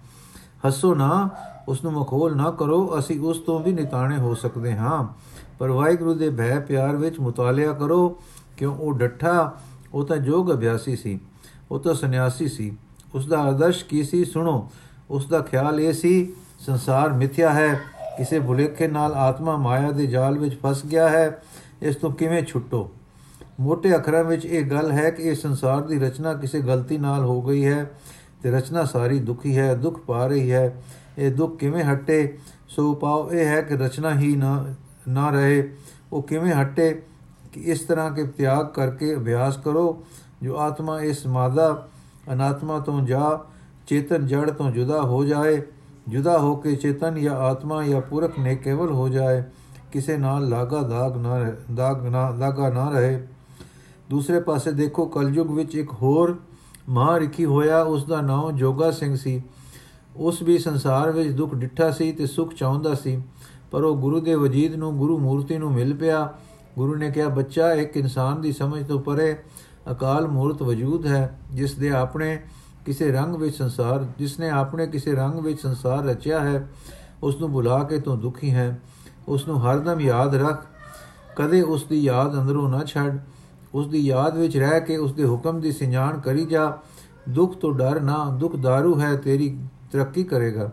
ਹੱਸੋ 0.66 0.94
ਨਾ 0.94 1.28
ਉਸ 1.68 1.84
ਨੂੰ 1.84 1.92
ਮਖੌਲ 1.92 2.36
ਨਾ 2.36 2.50
ਕਰੋ, 2.50 2.98
ਅਸੀਂ 2.98 3.20
ਉਸ 3.20 3.38
ਤੋਂ 3.38 3.60
ਵੀ 3.60 3.72
ਨਿਤਾਣੇ 3.72 4.16
ਹੋ 4.16 4.34
ਸਕਦੇ 4.34 4.76
ਹਾਂ। 4.76 5.08
ਪਰ 5.58 5.70
ਵਾਹਿਗੁਰੂ 5.70 6.14
ਦੇ 6.14 6.30
ਭੈ 6.30 6.60
ਪਿਆਰ 6.60 6.96
ਵਿੱਚ 6.96 7.20
ਮੁਤਾਲਿਆ 7.20 7.72
ਕਰੋ, 7.72 8.22
ਕਿਉਂ 8.56 8.76
ਉਹ 8.76 8.92
ਡੱਠਾ, 8.92 9.52
ਉਹ 9.94 10.04
ਤਾਂ 10.04 10.16
ਜੋਗ 10.16 10.52
ਅਭਿਆਸੀ 10.52 10.96
ਸੀ, 10.96 11.20
ਉਹ 11.70 11.78
ਤਾਂ 11.78 11.94
ਸੰਨਿਆਸੀ 11.94 12.48
ਸੀ। 12.48 12.76
ਉਸ 13.14 13.26
ਦਾ 13.26 13.38
ਆਦਰਸ਼ 13.38 13.84
ਕੀ 13.84 14.02
ਸੀ 14.02 14.24
ਸੁਣੋ 14.24 14.70
ਉਸ 15.10 15.26
ਦਾ 15.26 15.40
ਖਿਆਲ 15.40 15.80
ਇਹ 15.80 15.92
ਸੀ, 15.92 16.32
ਸੰਸਾਰ 16.58 17.12
ਮਿਥਿਆ 17.12 17.52
ਹੈ 17.52 17.80
ਕਿਸੇ 18.18 18.40
ਭੁਲੇਖੇ 18.40 18.88
ਨਾਲ 18.88 19.14
ਆਤਮਾ 19.14 19.56
ਮਾਇਆ 19.56 19.90
ਦੇ 19.90 20.06
ਜਾਲ 20.06 20.38
ਵਿੱਚ 20.38 20.60
ਫਸ 20.66 20.86
ਗਿਆ 20.86 21.08
ਹੈ, 21.08 21.42
ਇਸ 21.82 21.96
ਤੋਂ 21.96 22.10
ਕਿਵੇਂ 22.10 22.42
ਛੁੱਟੋ? 22.42 22.90
ਮੋٹے 23.60 23.94
ਅੱਖਰਾਂ 23.94 24.24
ਵਿੱਚ 24.24 24.44
ਇਹ 24.44 24.70
ਗੱਲ 24.70 24.92
ਹੈ 24.92 25.10
ਕਿ 25.10 25.22
ਇਹ 25.22 25.34
ਸੰਸਾਰ 25.34 25.80
ਦੀ 25.80 25.98
ਰਚਨਾ 25.98 26.34
ਕਿਸੇ 26.34 26.60
ਗਲਤੀ 26.60 26.98
ਨਾਲ 26.98 27.24
ਹੋ 27.24 27.42
ਗਈ 27.42 27.66
ਹੈ 27.66 27.90
ਤੇ 28.42 28.50
ਰਚਨਾ 28.50 28.84
ਸਾਰੀ 28.84 29.18
ਦੁਖੀ 29.18 29.58
ਹੈ, 29.58 29.74
ਦੁੱਖ 29.74 29.98
ਪਾ 29.98 30.26
ਰਹੀ 30.26 30.52
ਹੈ। 30.52 30.82
ਇਹ 31.18 31.34
ਦੁੱਖ 31.34 31.56
ਕਿਵੇਂ 31.56 31.84
ਹਟੇ? 31.84 32.38
ਸੋ 32.68 32.94
ਪਾਓ 32.94 33.30
ਇਹ 33.30 33.46
ਹੈ 33.46 33.62
ਕਿ 33.62 33.76
ਰਚਨਾ 33.76 34.14
ਹੀ 34.14 34.36
ਨਾ 34.36 34.66
ਨਾ 35.08 35.30
ਰਹੇ। 35.30 35.72
ਉਹ 36.12 36.22
ਕਿਵੇਂ 36.22 36.52
ਹਟੇ? 36.52 37.02
ਕਿ 37.52 37.60
ਇਸ 37.60 37.80
ਤਰ੍ਹਾਂ 37.80 38.10
ਕੇ 38.10 38.24
ਤਿਆਗ 38.24 38.66
ਕਰਕੇ 38.66 39.14
ਅਭਿਆਸ 39.14 39.56
ਕਰੋ, 39.56 40.04
ਜੋ 40.42 40.58
ਆਤਮਾ 40.58 41.00
ਇਸ 41.00 41.26
ਮਾਦਾ 41.26 41.88
ਅਨਾਤਮਾ 42.32 42.78
ਤੋਂ 42.78 43.00
ਜਾ, 43.00 43.44
ਚੇਤਨ 43.86 44.26
ਜੜ 44.26 44.50
ਤੋਂ 44.50 44.70
ਜੁਦਾ 44.70 45.00
ਹੋ 45.00 45.24
ਜਾਏ। 45.24 45.62
ਜੁਦਾ 46.08 46.38
ਹੋ 46.38 46.54
ਕੇ 46.56 46.74
ਚੇਤਨ 46.76 47.20
ਜਾਂ 47.20 47.36
ਆਤਮਾ 47.36 47.82
ਜਾਂ 47.82 48.00
ਪੁਰਖ 48.00 48.38
ਨੇ 48.38 48.54
ਕੇਵਲ 48.56 48.90
ਹੋ 48.90 49.08
ਜਾਏ, 49.08 49.42
ਕਿਸੇ 49.92 50.16
ਨਾਲ 50.16 50.48
ਲਾਗਾ 50.48 50.82
ਦਾਗ 50.82 51.16
ਨਾ 51.16 51.38
ਦਾਗ 51.74 52.06
ਨਾ 52.06 52.30
ਦਾਗਾ 52.30 52.68
ਨਾ 52.70 52.88
ਰਹੇ। 52.90 53.26
ਦੂਸਰੇ 54.10 54.40
ਪਾਸੇ 54.40 54.72
ਦੇਖੋ, 54.72 55.06
ਕਲਯੁਗ 55.06 55.50
ਵਿੱਚ 55.50 55.74
ਇੱਕ 55.74 55.92
ਹੋਰ 55.92 56.36
ਮਹਾਰਿਖੀ 56.88 57.44
ਹੋਇਆ, 57.44 57.82
ਉਸ 57.82 58.04
ਦਾ 58.04 58.20
ਨਾਮ 58.20 58.50
ਜੋਗਾ 58.52 58.90
ਸਿੰਘ 58.90 59.16
ਸੀ। 59.16 59.42
ਉਸ 60.16 60.42
ਵੀ 60.42 60.58
ਸੰਸਾਰ 60.58 61.10
ਵਿੱਚ 61.10 61.30
ਦੁੱਖ 61.30 61.54
ਡਿੱਠਾ 61.54 61.90
ਸੀ 61.90 62.12
ਤੇ 62.12 62.26
ਸੁਖ 62.26 62.54
ਚਾਹੁੰਦਾ 62.54 62.94
ਸੀ, 62.94 63.20
ਪਰ 63.70 63.84
ਉਹ 63.84 63.96
ਗੁਰੂ 63.96 64.20
ਦੇ 64.20 64.34
ਵਜੀਦ 64.34 64.74
ਨੂੰ, 64.74 64.96
ਗੁਰੂ 64.98 65.18
ਮੂਰਤੀ 65.18 65.58
ਨੂੰ 65.58 65.72
ਮਿਲ 65.72 65.94
ਪਿਆ। 65.94 66.32
ਗੁਰੂ 66.76 66.94
ਨੇ 66.94 67.10
ਕਿਹਾ, 67.10 67.28
ਬੱਚਾ, 67.28 67.72
ਇੱਕ 67.72 67.96
ਇਨਸਾਨ 67.96 68.40
ਦੀ 68.40 68.52
ਸਮਝ 68.52 68.86
ਤੋਂ 68.86 69.00
ਪਰੇ 69.00 69.36
ਅਕਾਲ 69.90 70.26
ਮੂਰਤ 70.28 70.62
ਵਜੂਦ 70.62 71.06
ਹੈ, 71.06 71.38
ਜਿਸ 71.52 71.74
ਦੇ 71.74 71.90
ਆਪਣੇ 71.90 72.38
ਕਿਸੇ 72.86 73.12
ਰੰਗ 73.12 73.34
ਵਿੱਚ 73.34 73.56
ਸੰਸਾਰ, 73.56 74.06
ਜਿਸ 74.18 74.40
ਨੇ 74.40 74.50
ਆਪਣੇ 74.50 74.86
ਕਿਸੇ 74.86 75.12
ਰੰਗ 75.12 75.34
ਵਿੱਚ 75.34 75.60
ਸੰਸਾਰ 75.60 76.04
ਰਚਿਆ 76.04 76.40
ਹੈ 76.40 76.70
ਉਸ 77.22 77.40
ਨੂੰ 77.40 77.52
ਭੁਲਾ 77.52 77.84
ਕੇ 77.84 77.98
ਤੂੰ 77.98 78.20
ਦੁਖੀ 78.20 78.50
ਹੈ। 78.50 78.80
ਉਸ 79.28 79.48
ਨੂੰ 79.48 79.64
ਹਰਦਮ 79.64 80.00
ਯਾਦ 80.00 80.34
ਰੱਖ। 80.34 80.66
ਕਦੇ 81.36 81.62
ਉਸ 81.62 81.84
ਦੀ 81.84 82.00
ਯਾਦ 82.00 82.40
ਅੰਦਰੋਂ 82.40 82.68
ਨਾ 82.68 82.84
ਛੱਡ। 82.84 83.18
ਉਸ 83.74 83.86
ਦੀ 83.86 83.98
ਯਾਦ 83.98 84.36
ਵਿੱਚ 84.36 84.56
ਰਹਿ 84.56 84.80
ਕੇ 84.80 84.96
ਉਸ 84.96 85.12
ਦੇ 85.12 85.24
ਹੁਕਮ 85.24 85.60
ਦੀ 85.60 85.72
ਸਿਆਣ 85.72 86.20
ਕਰੀ 86.20 86.46
ਜਾ। 86.46 86.78
ਦੁੱਖ 87.28 87.56
ਤੋਂ 87.56 87.74
ਡਰ 87.74 88.00
ਨਾ, 88.00 88.30
ਦੁੱਖ 88.30 88.54
दारू 88.54 89.00
ਹੈ, 89.00 89.16
ਤੇਰੀ 89.16 89.58
ਤਰੱਕੀ 89.92 90.24
ਕਰੇਗਾ। 90.24 90.72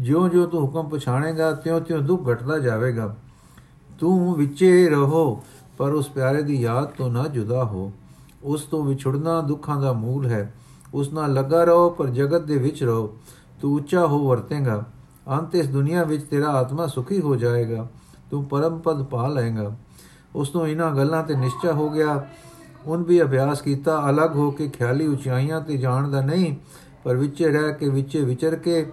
ਜਿਉਂ-ਜਿਉਂ 0.00 0.48
ਤੂੰ 0.48 0.62
ਹੁਕਮ 0.62 0.88
ਪਛਾਣੇਗਾ, 0.88 1.52
ਤਿਉਂ-ਤਿਉਂ 1.52 1.98
ਦੁੱਖ 1.98 2.22
ਘਟਦਾ 2.32 2.58
ਜਾਵੇਗਾ। 2.58 3.16
ਤੂੰ 3.98 4.34
ਵਿੱਚੇ 4.34 4.88
ਰਹੋ, 4.88 5.42
ਪਰ 5.78 5.90
ਉਸ 5.90 6.08
ਪਿਆਰੇ 6.08 6.42
ਦੀ 6.42 6.60
ਯਾਦ 6.60 6.84
ਤੋਂ 6.84 7.10
ਨਾ 7.10 7.26
ਜੁਦਾ 7.26 7.64
ਹੋ। 7.64 7.92
ਉਸ 8.44 8.62
ਤੋਂ 8.62 8.84
ਵਿਛੜਨਾ 8.84 9.40
ਦੁੱਖਾਂ 9.40 9.80
ਦਾ 9.80 9.92
ਮੂਲ 9.92 10.26
ਹੈ। 10.26 10.54
ਉਸ 10.94 11.12
ਨਾਲ 11.12 11.34
ਲੱਗਾ 11.34 11.64
ਰਹੋ, 11.64 11.90
ਪਰ 11.90 12.06
ਜਗਤ 12.06 12.42
ਦੇ 12.42 12.58
ਵਿੱਚ 12.58 12.84
ਰਹੋ। 12.84 13.18
ਤੂੰ 13.60 13.74
ਉੱਚਾ 13.74 14.06
ਹੋ 14.06 14.28
ਵਰਤੇਗਾ। 14.28 14.84
ਅੰਤ 15.28 15.54
ਇਸ 15.54 15.66
ਦੁਨੀਆ 15.66 16.04
ਵਿੱਚ 16.04 16.22
ਤੇਰਾ 16.22 16.48
ਆਤਮਾ 16.48 16.86
ਸੁਖੀ 16.86 17.20
ਹੋ 17.20 17.36
ਜਾਏਗਾ। 17.36 17.88
ਤੂੰ 18.30 18.44
ਪਰਮ 18.44 18.78
ਪਦ 18.78 19.02
ਪਾ 19.02 19.28
ਲਏਗਾ। 19.28 19.76
ਉਸ 20.34 20.56
ਨੂੰ 20.56 20.68
ਇਹਨਾਂ 20.68 20.96
ਗੱਲਾਂ 20.96 21.22
ਤੇ 21.22 21.34
ਨਿਸ਼ਚੈ 21.34 21.72
ਹੋ 21.72 21.90
ਗਿਆ। 21.90 22.28
ਉਹਨ 22.86 23.02
ਵੀ 23.02 23.22
ਅਭਿਆਸ 23.22 23.62
ਕੀਤਾ, 23.62 24.10
ਅਲੱਗ 24.10 24.36
ਹੋ 24.36 24.50
ਕੇ 24.50 24.68
ਖਿਆਲੀ 24.68 25.06
ਉਚਾਈਆਂ 25.06 25.60
ਤੇ 25.60 25.76
ਜਾਣ 25.76 26.10
ਦਾ 26.10 26.20
ਨਹੀਂ, 26.20 26.56
ਪਰ 27.04 27.16
ਵਿੱਚੇ 27.16 27.48
ਰਹਿ 27.48 27.72
ਕੇ, 27.72 27.88
ਵਿੱਚੇ 27.88 28.20
ਵਿਚਰ 28.20 28.56
ਕੇ, 28.56 28.92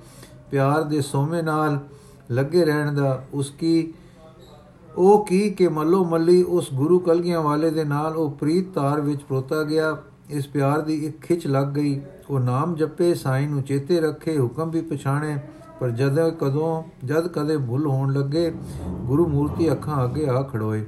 ਪਿਆਰ 0.51 0.83
ਦੇ 0.83 1.01
ਸੋਮੇ 1.01 1.41
ਨਾਲ 1.41 1.79
ਲੱਗੇ 2.31 2.65
ਰਹਿਣ 2.65 2.93
ਦਾ। 2.93 3.23
ਉਸ 3.33 3.49
ਕੀ, 3.49 3.93
ਉਹ 4.97 5.25
ਕੀ 5.25 5.49
ਕਿ 5.49 5.67
ਮੱਲੋ 5.67 6.05
ਮੱਲੀ 6.05 6.43
ਉਸ 6.43 6.73
ਗੁਰੂ 6.73 6.99
ਕਲਗੀਆਂ 6.99 7.41
ਵਾਲੇ 7.41 7.71
ਦੇ 7.71 7.83
ਨਾਲ 7.83 8.15
ਉਹ 8.15 8.31
ਪ੍ਰੀਤ 8.31 8.73
ਤਾਰ 8.73 9.01
ਵਿੱਚ 9.01 9.23
ਪਰੋਤਾ 9.23 9.63
ਗਿਆ। 9.63 9.97
ਇਸ 10.29 10.47
ਪਿਆਰ 10.47 10.81
ਦੀ 10.81 11.05
ਇੱਕ 11.05 11.21
ਖਿੱਚ 11.21 11.47
ਲੱਗ 11.47 11.67
ਗਈ। 11.67 12.01
ਉਹ 12.29 12.39
ਨਾਮ 12.39 12.75
ਜਪੇ, 12.75 13.13
ਸਾਈਂ 13.13 13.49
ਨੂੰ 13.49 13.63
ਚੇਤੇ 13.63 13.99
ਰੱਖੇ, 13.99 14.39
ਹੁਕਮ 14.39 14.69
ਵੀ 14.69 14.81
ਪਛਾਣੇ। 14.81 15.37
ਪਰ 15.79 15.89
ਜਦ 15.89 16.29
ਕਦੋਂ, 16.29 16.83
ਜਦ 17.07 17.27
ਕਦੇ 17.27 17.57
ਭੁੱਲ 17.57 17.85
ਹੋਣ 17.85 18.13
ਲੱਗੇ, 18.13 18.53
ਗੁਰੂ 18.87 19.27
ਮੂਰਤੀ 19.27 19.71
ਅੱਖਾਂ 19.71 20.03
ਅੱਗੇ 20.05 20.27
ਆ 20.29 20.41
ਖੜੋਏ। 20.41 20.85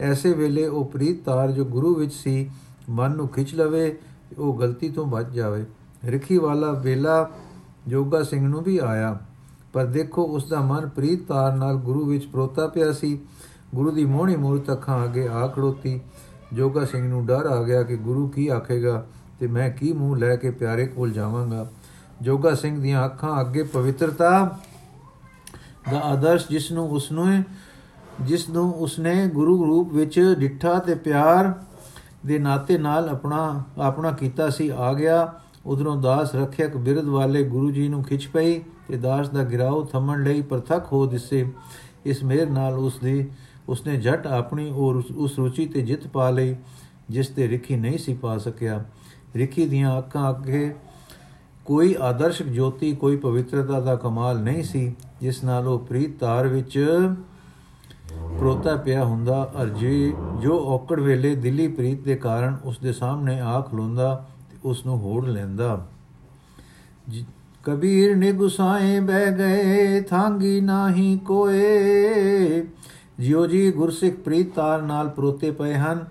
ਐਸੇ 0.00 0.32
ਵੇਲੇ 0.32 0.66
ਉਹ 0.66 0.84
ਪ੍ਰੀਤ 0.84 1.24
ਤਾਰ 1.24 1.50
ਜੋ 1.50 1.64
ਗੁਰੂ 1.64 1.94
ਵਿੱਚ 1.94 2.12
ਸੀ, 2.12 2.50
ਮਨ 2.90 3.16
ਨੂੰ 3.16 3.28
ਖਿੱਚ 3.28 3.54
ਲਵੇ, 3.54 3.98
ਉਹ 4.38 4.60
ਗਲਤੀ 4.60 4.90
ਤੋਂ 4.90 5.06
ਬਚ 5.06 5.30
ਜਾਵੇ। 5.30 5.64
ਰਖੀ 6.06 6.38
ਵਾਲਾ 6.38 6.72
ਵੇਲਾ 6.72 7.30
ਜੋਗਾ 7.88 8.22
ਸਿੰਘ 8.22 8.48
ਨੂੰ 8.48 8.62
ਵੀ 8.62 8.78
ਆਇਆ। 8.78 9.18
ਪਰ 9.72 9.86
ਦੇਖੋ, 9.86 10.22
ਉਸ 10.22 10.48
ਦਾ 10.48 10.60
ਮਨ 10.60 10.88
ਪ੍ਰੀਤ 10.88 11.26
ਤਾਰ 11.28 11.56
ਨਾਲ 11.56 11.76
ਗੁਰੂ 11.76 12.04
ਵਿੱਚ 12.04 12.26
ਪਰੋਤਾ 12.26 12.66
ਪਿਆ 12.66 12.92
ਸੀ। 12.92 13.20
ਗੁਰੂ 13.74 13.90
ਦੀ 13.90 14.04
ਮੋਹਣੀ 14.04 14.36
ਮੂਰਤ 14.36 14.72
ਅੱਖਾਂ 14.72 15.04
ਅੱਗੇ 15.04 15.28
ਆ 15.28 15.46
ਖੜੋਤੀ। 15.46 16.00
ਜੋਗਾ 16.52 16.84
ਸਿੰਘ 16.84 17.08
ਨੂੰ 17.08 17.26
ਡਰ 17.26 17.46
ਆ 17.46 17.62
ਗਿਆ 17.62 17.82
ਕਿ 17.82 17.96
ਗੁਰੂ 17.96 18.28
ਕੀ 18.28 18.48
ਆਖੇਗਾ 18.48 19.06
ਤੇ 19.40 19.46
ਮੈਂ 19.46 19.70
ਕੀ 19.70 19.92
ਮੂੰਹ 19.92 20.16
ਲੈ 20.16 20.36
ਕੇ 20.36 20.50
ਪਿਆਰੇ 20.50 20.86
ਕੋਲ 20.86 21.12
ਜਾਵਾਂਗਾ। 21.12 21.66
ਜੋਗਾ 22.22 22.54
ਸਿੰਘ 22.54 22.80
ਦੀਆਂ 22.82 23.04
ਅੱਖਾਂ 23.04 23.40
ਅੱਗੇ 23.40 23.62
ਪਵਿੱਤਰਤਾ 23.62 24.58
ਦਾ 25.90 25.98
ਆਦਰਸ਼ 25.98 26.48
ਜਿਸ 26.48 26.72
ਨੂੰ 26.72 26.90
ਉਸ 26.90 27.12
ਨੂੰ 27.12 27.44
ਜਿਸ 28.20 28.48
ਨੂੰ 28.48 28.72
ਉਸਨੇ 28.72 29.26
ਗੁਰੂ 29.28 29.64
ਰੂਪ 29.66 29.92
ਵਿੱਚ 29.92 30.36
ਡਿੱਠਾ 30.38 30.78
ਤੇ 30.78 30.94
ਪਿਆਰ 30.94 31.52
ਦੇ 32.26 32.38
ਨਾਤੇ 32.38 32.78
ਨਾਲ 32.78 33.08
ਆਪਣਾ 33.08 33.64
ਆਪਣਾ 33.78 34.10
ਕੀਤਾ 34.10 34.50
ਸੀ, 34.50 34.68
ਆ 34.76 34.92
ਗਿਆ। 34.92 35.32
ਉਧਰੋਂ 35.66 35.96
ਦਾਸ 35.96 36.34
ਰੱਖਿਅਕ 36.34 36.76
ਬਿਰਧ 36.76 37.04
ਵਾਲੇ 37.04 37.42
ਗੁਰੂ 37.44 37.70
ਜੀ 37.70 37.88
ਨੂੰ 37.88 38.02
ਖਿੱਚ 38.04 38.26
ਪਈ 38.26 38.58
ਤੇ 38.58 38.96
ਦਾਸ 38.96 39.28
ਦਾ 39.28 39.44
ਗਿਰਾਉ 39.44 39.84
ਥੰਮਣ 39.84 40.24
ਲਈ 40.24 40.42
ਪ੍ਰਤੱਖ 40.42 40.92
ਹੋ 40.92 41.06
ਦਿਸੇ। 41.06 41.48
ਇਸ 42.04 42.24
ਮੇਰ 42.24 42.50
ਨਾਲ 42.50 42.74
ਉਸ 42.74 42.98
ਦੀ 42.98 43.26
ਉਸਨੇ 43.68 43.96
ਜਟ 43.96 44.26
ਆਪਣੀ 44.26 44.70
ਔਰ 44.70 45.02
ਉਸ 45.16 45.38
ਰੁਚੀ 45.38 45.66
ਤੇ 45.66 45.80
ਜਿੱਤ 45.80 46.06
ਪਾ 46.06 46.30
ਲਈ, 46.30 46.56
ਜਿਸ 47.10 47.28
ਤੇ 47.28 47.48
ਰਿਖੀ 47.48 47.76
ਨਹੀਂ 47.76 47.98
ਸੀ 47.98 48.14
ਪਾ 48.14 48.38
ਸਕਿਆ। 48.38 48.84
ਰਿਖੀ 49.36 49.66
ਦੀਆਂ 49.66 49.98
ਅੱਖਾਂ 49.98 50.30
ਅੱਗੇ 50.30 50.74
ਕੋਈ 51.64 51.94
ਆਦਰਸ਼ਕ 52.00 52.46
ਜੋਤੀ, 52.46 52.92
ਕੋਈ 52.92 53.16
ਪਵਿੱਤਰਤਾ 53.16 53.80
ਦਾ 53.80 53.96
ਕਮਾਲ 53.96 54.40
ਨਹੀਂ 54.40 54.62
ਸੀ, 54.62 54.94
ਜਿਸ 55.20 55.44
ਨਾਲ 55.44 55.68
ਉਹ 55.68 55.78
ਪ੍ਰੀਤ 55.78 56.18
ਤਾਰ 56.18 56.48
ਵਿੱਚ 56.48 56.78
ਪ੍ਰੋਤਾ 58.38 58.76
ਪਿਆ 58.76 59.04
ਹੁੰਦਾ। 59.04 59.52
ਅਰ 59.62 59.68
ਜੀ 59.68 60.14
ਜੋ 60.40 60.58
ਔਕੜ 60.66 61.00
ਵੇਲੇ 61.00 61.34
ਦਿੱਲੀ 61.34 61.68
ਪ੍ਰੀਤ 61.68 62.00
ਦੇ 62.00 62.14
ਕਾਰਨ 62.16 62.56
ਉਸ 62.64 62.78
ਦੇ 62.78 62.92
ਸਾਹਮਣੇ 62.92 63.40
ਆ 63.40 63.60
ਖਲੋਂਦਾ 63.60 64.26
ਤੇ 64.50 64.56
ਉਸ 64.64 64.86
ਨੂੰ 64.86 64.98
ਹੋੜ 64.98 65.26
ਲੈਂਦਾ। 65.26 65.86
ਕਬੀਰ 67.64 68.16
ਨੇ 68.16 68.32
ਗੁਸਾਏ 68.32 69.00
ਬਹਿ 69.00 69.32
ਗਏ, 69.32 70.00
ਥਾਂਗੀ 70.00 70.60
ਨਾਹੀ 70.60 71.16
ਕੋਏ। 71.18 72.62
ਜਿਉ 73.20 73.46
ਜੀ 73.46 73.70
ਗੁਰਸਿੱਖ 73.70 74.16
ਪ੍ਰੀਤਾਰ 74.16 74.82
ਨਾਲ 74.82 75.08
ਪਰੋਤੇ 75.08 75.50
ਪਏ 75.50 75.74
ਹਨ, 75.74 76.04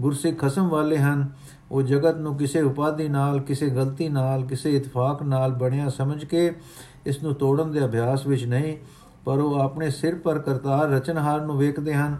ਗੁਰਸਿੱਖ 0.00 0.38
ਖਸਮ 0.38 0.68
ਵਾਲੇ 0.68 0.98
ਹਨ। 0.98 1.28
ਉਹ 1.70 1.82
ਜਗਤ 1.82 2.16
ਨੂੰ 2.16 2.36
ਕਿਸੇ 2.36 2.60
ਉਪਾਧੀ 2.60 3.08
ਨਾਲ, 3.08 3.40
ਕਿਸੇ 3.40 3.70
ਗਲਤੀ 3.70 4.08
ਨਾਲ, 4.08 4.44
ਕਿਸੇ 4.44 4.76
ਇਤਫਾਕ 4.76 5.22
ਨਾਲ 5.22 5.52
ਬਣਿਆ 5.52 5.88
ਸਮਝ 5.88 6.24
ਕੇ 6.24 6.52
ਇਸ 7.06 7.22
ਨੂੰ 7.22 7.34
ਤੋੜਨ 7.34 7.72
ਦੇ 7.72 7.84
ਅਭਿਆਸ 7.84 8.26
ਵਿੱਚ 8.26 8.44
ਨਹੀਂ, 8.44 8.76
ਪਰ 9.24 9.38
ਉਹ 9.38 9.54
ਆਪਣੇ 9.54 9.90
ਸਿਰ 9.90 10.14
ਪਰ 10.14 10.38
ਕਰਤਾਰ 10.38 10.88
ਰਚਨਹਾਰ 10.88 11.40
ਨੂੰ 11.40 11.58
ਵੇਖਦੇ 11.58 11.94
ਹਨ। 11.94 12.16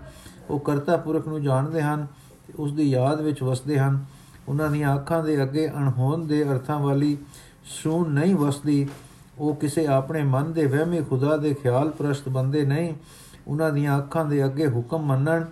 ਉਹ 0.51 0.61
ਕਰਤਾ 0.61 0.96
ਪੁਰਖ 0.96 1.29
ਨੂੰ 1.29 1.42
ਜਾਣਦੇ 1.42 1.83
ਹਨ 1.83 2.07
ਤੇ 2.46 2.53
ਉਸ 2.59 2.72
ਦੀ 2.72 2.90
ਯਾਦ 2.90 3.20
ਵਿੱਚ 3.20 3.42
ਵਸਦੇ 3.42 3.79
ਹਨ। 3.79 4.05
ਉਹਨਾਂ 4.49 4.70
ਦੀਆਂ 4.70 4.94
ਅੱਖਾਂ 4.94 5.25
ਦੇ 5.25 5.42
ਅੱਗੇ 5.42 5.68
ਅਣਹੋਂਦ 5.68 6.27
ਦੇ 6.27 6.42
ਅਰਥਾਂ 6.42 6.79
ਵਾਲੀ 6.81 7.16
ਸੂਨ 7.64 8.12
ਨਹੀਂ 8.12 8.35
ਵਸਦੀ। 8.35 8.88
ਉਹ 9.38 9.57
ਕਿਸੇ 9.57 9.87
ਆਪਣੇ 9.87 10.22
ਮਨ 10.22 10.53
ਦੇ 10.53 10.66
ਵਹਿਮੀ 10.66 11.03
ਖੁਦਾ 11.03 11.37
ਦੇ 11.37 11.55
ਖਿਆਲ 11.55 11.90
ਪ੍ਰਸਤ 11.90 12.29
ਬੰਦੇ 12.29 12.64
ਨਹੀਂ। 12.64 12.94
ਉਹਨਾਂ 13.46 13.70
ਦੀਆਂ 13.72 13.98
ਅੱਖਾਂ 13.98 14.24
ਦੇ 14.24 14.44
ਅੱਗੇ 14.44 14.66
ਹੁਕਮ 14.68 15.06
ਮੰਨਣ, 15.06 15.44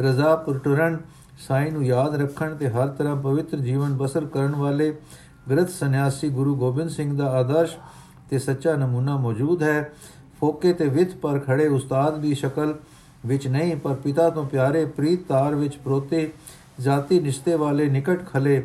ਰਜ਼ਾ 0.00 0.34
ਪੁਰਟਰਨ, 0.36 0.98
ਸਾਈ 1.48 1.70
ਨੂੰ 1.70 1.84
ਯਾਦ 1.84 2.14
ਰੱਖਣ 2.14 2.54
ਤੇ 2.54 2.68
ਹਰ 2.68 2.88
ਤਰ੍ਹਾਂ 2.88 3.16
ਪਵਿੱਤਰ 3.16 3.58
ਜੀਵਨ 3.58 3.96
ਬਸਰ 3.96 4.26
ਕਰਨ 4.26 4.54
ਵਾਲੇ 4.54 4.92
ਗ੍ਰਤ 5.50 5.70
ਸੰਨਿਆਸੀ 5.70 6.28
ਗੁਰੂ 6.28 6.54
ਗੋਬਿੰਦ 6.54 6.90
ਸਿੰਘ 6.90 7.16
ਦਾ 7.16 7.30
ਆਦਰਸ਼ 7.30 7.76
ਤੇ 8.30 8.38
ਸੱਚਾ 8.38 8.74
ਨਮੂਨਾ 8.76 9.16
ਮੌਜੂਦ 9.16 9.62
ਹੈ। 9.62 9.92
ਫੋਕੇ 10.40 10.72
ਤੇ 10.72 10.88
ਵਿਤ 10.88 11.14
ਪਰ 11.16 11.38
ਖੜੇ 11.38 11.66
ਉਸਤਾਦ 11.68 12.20
ਦੀ 12.20 12.34
ਸ਼ਕਲ 12.34 12.74
ਵਿੱਚ 13.26 13.48
ਨਹੀਂ, 13.48 13.76
ਪਰ 13.76 13.94
ਪਿਤਾ 13.94 14.28
ਤੋਂ 14.30 14.44
ਪਿਆਰੇ 14.44 14.84
ਪ੍ਰੀਤ 14.84 15.26
ਤਾਰ 15.28 15.54
ਵਿੱਚ 15.54 15.76
ਪਰੋਤੇ 15.76 16.30
ਜਾਤੀ 16.80 17.20
ਨਿਸ਼ਤੇ 17.20 17.54
ਵਾਲੇ 17.54 17.88
ਨਿਕਟ 17.88 18.26
ਖਲੇ 18.32 18.62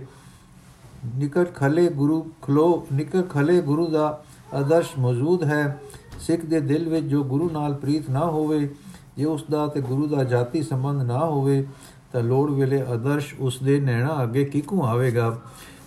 ਨਿਕਟ 1.15 1.53
ਖਲੇ 1.55 1.87
ਗੁਰੂ 1.89 2.21
ਖਲੋ, 2.41 2.87
ਨਿਕਟ 2.93 3.29
ਖਲੇ 3.29 3.61
ਗੁਰੂ 3.61 3.87
ਦਾ 3.87 4.23
ਆਦਰਸ਼ 4.53 4.89
ਮੌਜੂਦ 4.99 5.43
ਹੈ। 5.43 5.79
ਸਿੱਖ 6.19 6.45
ਦੇ 6.45 6.59
ਦਿਲ 6.59 6.89
ਵਿੱਚ 6.89 7.05
ਜੋ 7.05 7.23
ਗੁਰੂ 7.23 7.49
ਨਾਲ 7.49 7.73
ਪ੍ਰੀਤ 7.73 8.09
ਨਾ 8.09 8.25
ਹੋਵੇ, 8.25 8.75
ਜੇ 9.17 9.25
ਉਸ 9.25 9.45
ਦਾ 9.51 9.67
ਤੇ 9.67 9.81
ਗੁਰੂ 9.81 10.07
ਦਾ 10.07 10.23
ਜਾਤੀ 10.23 10.63
ਸੰਬੰਧ 10.63 11.01
ਨਾ 11.01 11.25
ਹੋਵੇ, 11.25 11.67
ਤਾਂ 12.13 12.21
ਲੋੜ 12.21 12.51
ਵੇਲੇ 12.51 12.81
ਆਦਰਸ਼ 12.81 13.35
ਉਸ 13.39 13.59
ਦੇ 13.63 13.79
ਨੈਣਾ 13.79 14.23
ਅੱਗੇ 14.23 14.45
ਕਿਕੂ 14.45 14.83
ਆਵੇਗਾ? 14.83 15.39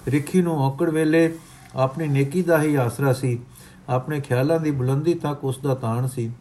ਰਿੱਖੀ 0.08 0.42
ਨੂੰ 0.42 0.58
ਔਕੜ 0.58 0.90
ਵੇਲੇ 0.90 1.38
ਆਪਣੀ 1.76 2.08
ਨੇਕੀ 2.08 2.42
ਦਾ 2.42 2.62
ਹੀ 2.62 2.74
ਆਸਰਾ 2.74 3.12
ਸੀ। 3.12 3.38
ਆਪਣੇ 3.88 4.20
ਖਿਆਲਾਂ 4.20 4.60
ਦੀ 4.60 4.70
ਬੁਲੰਦੀ 4.70 5.14
ਤੱਕ 5.14 5.44
ਉਸ 5.44 5.58
ਦਾ 5.58 5.74
ਤਾਣ 5.74 6.06
ਸੀ। 6.06 6.32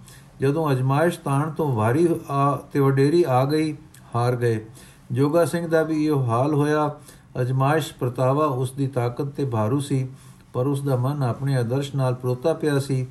ਜਦੋਂ 0.42 0.72
ਅਜਮਾਇਸ਼ 0.72 1.20
ਤਾਣ 1.20 1.52
ਤੋਂ 1.52 1.74
ਵਾਰੀ 1.74 2.08
ਆ 2.30 2.60
ਤੇ 2.74 2.80
ਵਡੇਰੀ 2.80 3.26
ਆ 3.28 3.46
ਗਈ, 3.46 3.76
ਹਾਰ 4.16 4.36
ਗਏ। 4.36 4.66
ਜੋਗਾ 5.12 5.46
ਸਿੰਘ 5.46 5.68
ਦਾ 5.68 5.84
ਵੀ 5.84 6.06
ਇਹ 6.06 6.12
ਹਾਲ 6.12 6.54
ਹੋਇਆ। 6.54 6.96
ਅਜਮਾਇਸ਼ 7.42 7.94
ਪ੍ਰਤਾਵਾ 8.00 8.46
ਉਸ 8.46 8.72
ਦੀ 8.72 8.88
ਤਾਕਤ 8.88 9.26
ਤੇ 9.26 9.46
ਭਾਰੂ 9.46 9.80
ਸੀ, 9.80 10.10
ਪਰ 10.54 10.68
ਉਸ 10.68 10.82
ਦਾ 10.82 10.96
ਮਨ 10.96 11.24
ਆਪਣੇ 11.24 11.58
ਆਦਰਸ਼ 11.58 11.96
ਨਾਲ 11.96 12.14
ਪਰੋਤਾ 12.14 12.54
ਪਿਆ 12.54 12.80
ਸੀ। 12.80 13.08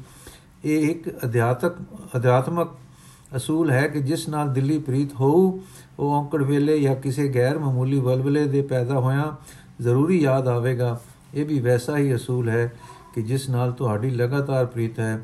ਇਹ 0.68 0.90
ਇੱਕ 0.90 1.08
ਅਧਿਆਤਕ, 1.24 1.74
ਅਧਿਆਤਮਕ 2.16 2.70
ਅਸੂਲ 3.36 3.70
ਹੈ 3.70 3.86
ਕਿ 3.88 4.00
ਜਿਸ 4.00 4.28
ਨਾਲ 4.28 4.52
ਦਿੱਲੀ 4.52 4.78
ਪ੍ਰੀਤ 4.78 5.14
ਹੋਊ, 5.14 5.60
ਉਹ 5.98 6.12
ਔਂਕੜ 6.14 6.42
ਵੇਲੇ 6.42 6.80
ਜਾਂ 6.80 6.94
ਕਿਸੇ 6.96 7.28
ਗੈਰ 7.28 7.58
ਮਾਮੂਲੀ 7.58 7.98
ਵਲਵਲੇ 8.00 8.44
ਦੇ 8.44 8.62
ਪੈਦਾ 8.62 8.94
ਹੋਇਆ 8.94 9.36
ਜ਼ਰੂਰੀ 9.80 10.20
ਯਾਦ 10.22 10.48
ਆਵੇਗਾ। 10.48 10.98
ਇਹ 11.34 11.46
ਵੀ 11.46 11.60
ਵੈਸਾ 11.60 11.96
ਹੀ 11.96 12.14
ਅਸੂਲ 12.14 12.48
ਹੈ 12.48 12.72
ਕਿ 13.14 13.22
ਜਿਸ 13.22 13.48
ਨਾਲ 13.50 13.72
ਤੁਹਾਡੀ 13.72 14.10
ਲਗਾਤਾਰ 14.10 14.66
ਪ੍ਰੀਤ 14.66 15.00
ਹੈ, 15.00 15.20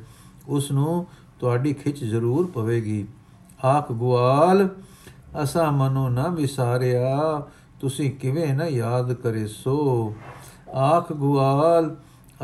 ਉਸ 0.48 0.70
ਨੂੰ 0.72 1.07
ਤੁਹਾਡੀ 1.40 1.72
ਖਿੱਚ 1.74 2.04
ਜ਼ਰੂਰ 2.04 2.46
ਪਵੇਗੀ। 2.46 3.07
ਆਖ 3.64 3.92
ਗੁਆਲ, 3.92 4.68
ਅਸਾ 5.42 5.70
ਮਨੋ 5.70 6.09
ਨਾ 6.09 6.28
ਵਿਸਾਰਿਆ, 6.28 7.42
ਤੁਸੀਂ 7.80 8.11
ਕਿਵੇਂ 8.11 8.54
ਨਾ 8.54 8.66
ਯਾਦ 8.66 9.12
ਕਰੇ 9.12 9.46
ਸੋ। 9.46 10.14
ਆਖ 10.74 11.12
ਗੁਆਲ, 11.12 11.96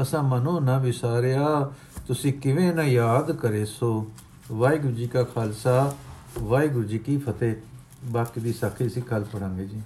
ਅਸਾ 0.03 0.23
ਮਨੋ 0.23 0.59
ਨਾ 0.61 0.79
ਵਿਸਾਰਿਆ 0.79 1.71
ਤੁਸੀਂ 2.11 2.33
ਕਿਵੇਂ 2.33 2.75
ਨਾ 2.75 2.83
ਯਾਦ 2.83 3.33
ਕਰੇ 3.33 3.65
ਸੋ, 3.65 4.07
ਵਾਹਿਗੁਰੂ 4.53 4.95
ਜੀ 4.95 5.07
ਕਾ 5.07 5.23
ਖਾਲਸਾ, 5.23 5.95
ਵਾਹਿਗੁਰੂ 6.39 6.85
ਜੀ 6.85 6.99
ਕੀ 6.99 7.17
ਫਤਿਹ। 7.17 7.55
ਬਾਕੀ 8.05 8.41
ਦੀ 8.41 8.53
ਸਾਖੀ 8.53 8.89
ਸੀ 8.89 9.01
ਕੱਲ 9.01 9.25
ਪੜਾਂਗੇ 9.25 9.67
ਜੀ। 9.67 9.81